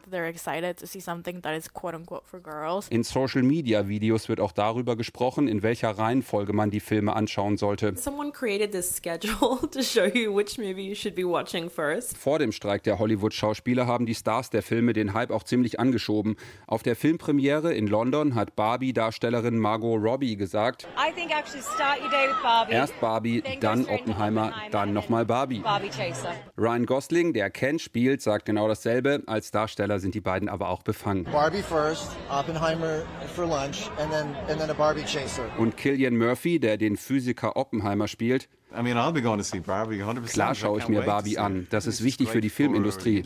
Quote 1.84 1.98
unquote 1.98 2.26
for 2.26 2.39
girls. 2.39 2.88
In 2.88 3.04
Social-Media-Videos 3.04 4.30
wird 4.30 4.39
auch 4.39 4.54
darüber 4.54 4.96
gesprochen, 4.96 5.50
in 5.50 5.63
welcher 5.63 5.89
Reihenfolge 5.89 6.54
man 6.54 6.72
die 6.72 6.80
Filme 6.80 7.13
anschauen 7.13 7.58
sollte. 7.58 7.93
Someone 7.98 8.32
created 8.32 8.72
this 8.72 8.96
schedule 8.96 9.60
to 9.72 9.82
show 9.82 10.06
you 10.06 10.34
which 10.34 10.58
movie 10.58 10.88
you 10.88 10.96
should 10.96 11.13
be 11.13 11.26
watching 11.28 11.69
first. 11.69 12.17
Vor 12.17 12.39
dem 12.39 12.54
Streik 12.54 12.84
der 12.84 13.00
Hollywood-Schauspieler 13.00 13.86
haben 13.86 14.06
die 14.06 14.15
Stars 14.15 14.50
der 14.50 14.63
Filme 14.63 14.93
den 14.93 15.13
Hype 15.13 15.30
auch 15.32 15.43
ziemlich 15.43 15.78
angeschoben. 15.78 16.38
Auf 16.67 16.84
der 16.84 16.96
Filmpremiere 16.96 17.74
in 17.74 17.88
London 17.88 18.36
hat 18.36 18.56
Barbie-Darstellerin 18.56 19.60
Margot 19.60 20.02
Robbie 20.02 20.38
gesagt, 20.38 20.88
I 20.98 21.13
think 21.13 21.32
actually 21.32 21.63
start 21.63 22.02
your 22.02 22.10
day 22.10 22.30
with 22.30 22.41
Barbie. 22.41 22.72
erst 22.72 23.02
Barbie, 23.02 23.43
dann 23.60 23.88
to 23.88 23.91
Oppenheimer, 23.91 24.54
dann 24.72 24.93
nochmal 24.93 25.26
Barbie. 25.26 25.60
Barbie 25.60 25.89
Chaser. 25.89 26.32
Ryan 26.58 26.86
Gosling, 26.86 27.34
der 27.34 27.50
Ken 27.50 27.78
spielt, 27.78 28.22
sagt 28.22 28.46
genau 28.46 28.69
dasselbe. 28.69 29.24
Als 29.26 29.52
Darsteller 29.52 30.00
sind 30.00 30.15
die 30.15 30.22
beiden 30.22 30.48
aber 30.48 30.69
auch 30.69 30.84
befangen. 30.84 31.26
Barbie 31.26 31.62
first, 31.74 32.12
Oppenheimer 32.30 33.04
for 33.36 33.46
lunch, 33.48 33.90
and 33.98 34.12
then 34.12 34.36
and 34.48 34.60
then 34.60 34.70
a 34.70 34.76
Barbie 34.76 35.06
chaser. 35.06 35.50
Und 35.58 35.76
Killian 35.76 36.16
Murphy, 36.16 36.60
der 36.60 36.78
den 36.78 36.98
Physiker 36.98 37.56
Oppenheimer 37.56 38.08
spielt, 38.08 38.48
I 38.76 38.82
mean, 38.82 38.98
I'll 38.98 39.12
be 39.12 39.22
going 39.22 39.38
to 39.38 39.44
see 39.44 39.60
Barbie 39.60 40.02
100%. 40.02 40.34
Klar 40.34 40.56
schaue 40.56 40.80
ich 40.80 40.88
mir 40.88 41.02
Barbie 41.04 41.38
an. 41.38 41.68
Das 41.70 41.86
ist 41.86 42.04
wichtig 42.04 42.30
für 42.30 42.42
die 42.42 42.50
Filmindustrie. 42.50 43.24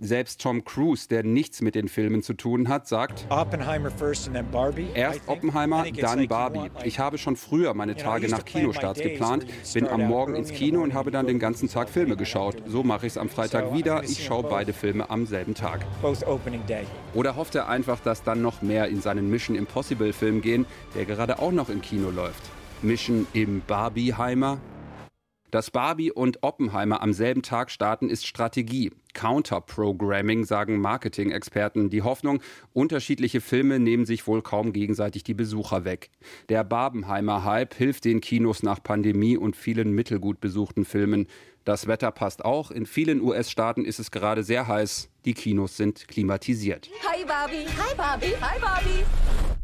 Selbst 0.00 0.40
Tom 0.42 0.64
Cruise, 0.64 1.08
der 1.08 1.22
nichts 1.22 1.62
mit 1.62 1.74
den 1.74 1.88
Filmen 1.88 2.22
zu 2.22 2.34
tun 2.34 2.68
hat, 2.68 2.86
sagt. 2.86 3.26
Erst 4.94 5.22
Oppenheimer, 5.26 5.86
dann 6.00 6.28
Barbie. 6.28 6.70
Ich 6.84 6.98
habe 6.98 7.16
schon 7.16 7.36
früher 7.36 7.72
meine 7.72 7.96
Tage 7.96 8.28
nach 8.28 8.44
Kinostarts 8.44 9.00
geplant, 9.00 9.46
bin 9.72 9.86
am 9.88 10.02
Morgen 10.06 10.34
ins 10.34 10.50
Kino 10.52 10.82
und 10.82 10.92
habe 10.92 11.10
dann 11.10 11.26
den 11.26 11.38
ganzen 11.38 11.70
Tag 11.70 11.88
Filme 11.88 12.16
geschaut. 12.16 12.56
So 12.66 12.82
mache 12.82 13.06
ich 13.06 13.14
es 13.14 13.18
am 13.18 13.28
Freitag 13.30 13.72
wieder. 13.74 14.02
Ich 14.04 14.24
schaue 14.24 14.42
beide 14.42 14.72
Filme 14.74 15.08
am 15.08 15.24
selben 15.26 15.54
Tag. 15.54 15.86
Oder 17.14 17.36
hofft 17.36 17.54
er 17.54 17.68
einfach, 17.68 18.00
dass 18.00 18.22
dann 18.22 18.42
noch 18.42 18.60
mehr 18.60 18.88
in 18.88 19.00
seinen 19.00 19.30
Mission 19.30 19.56
Impossible 19.56 20.12
Film 20.12 20.42
gehen, 20.42 20.66
der 20.94 21.06
gerade 21.06 21.38
auch 21.38 21.52
noch 21.52 21.70
im 21.70 21.80
Kino 21.80 22.10
läuft? 22.10 22.42
Mission 22.82 23.26
im 23.32 23.62
Barbieheimer? 23.66 24.58
Dass 25.50 25.70
Barbie 25.70 26.12
und 26.12 26.42
Oppenheimer 26.42 27.02
am 27.02 27.14
selben 27.14 27.40
Tag 27.42 27.70
starten, 27.70 28.10
ist 28.10 28.26
Strategie. 28.26 28.92
Counter-Programming, 29.14 30.44
sagen 30.44 30.78
Marketing-Experten. 30.78 31.88
Die 31.88 32.02
Hoffnung, 32.02 32.40
unterschiedliche 32.74 33.40
Filme 33.40 33.78
nehmen 33.78 34.04
sich 34.04 34.26
wohl 34.26 34.42
kaum 34.42 34.74
gegenseitig 34.74 35.24
die 35.24 35.32
Besucher 35.32 35.84
weg. 35.84 36.10
Der 36.50 36.64
Barbenheimer-Hype 36.64 37.74
hilft 37.74 38.04
den 38.04 38.20
Kinos 38.20 38.62
nach 38.62 38.82
Pandemie 38.82 39.38
und 39.38 39.56
vielen 39.56 39.92
mittelgut 39.92 40.40
besuchten 40.40 40.84
Filmen. 40.84 41.26
Das 41.64 41.86
Wetter 41.86 42.12
passt 42.12 42.44
auch. 42.44 42.70
In 42.70 42.84
vielen 42.84 43.22
US-Staaten 43.22 43.86
ist 43.86 43.98
es 43.98 44.10
gerade 44.10 44.42
sehr 44.42 44.68
heiß. 44.68 45.08
Die 45.24 45.34
Kinos 45.34 45.78
sind 45.78 46.08
klimatisiert. 46.08 46.90
Hi 47.10 47.24
Barbie. 47.24 47.66
Hi 47.66 47.94
Barbie. 47.96 48.34
Hi 48.40 48.60
Barbie. 48.60 49.57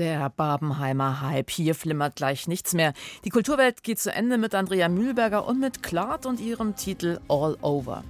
Der 0.00 0.30
Barbenheimer 0.30 1.20
Hype. 1.20 1.50
Hier 1.50 1.74
flimmert 1.74 2.16
gleich 2.16 2.48
nichts 2.48 2.72
mehr. 2.72 2.94
Die 3.26 3.28
Kulturwelt 3.28 3.82
geht 3.82 3.98
zu 3.98 4.10
Ende 4.10 4.38
mit 4.38 4.54
Andrea 4.54 4.88
Mühlberger 4.88 5.46
und 5.46 5.60
mit 5.60 5.82
Claude 5.82 6.26
und 6.26 6.40
ihrem 6.40 6.74
Titel 6.74 7.18
All 7.28 7.58
Over. 7.60 8.02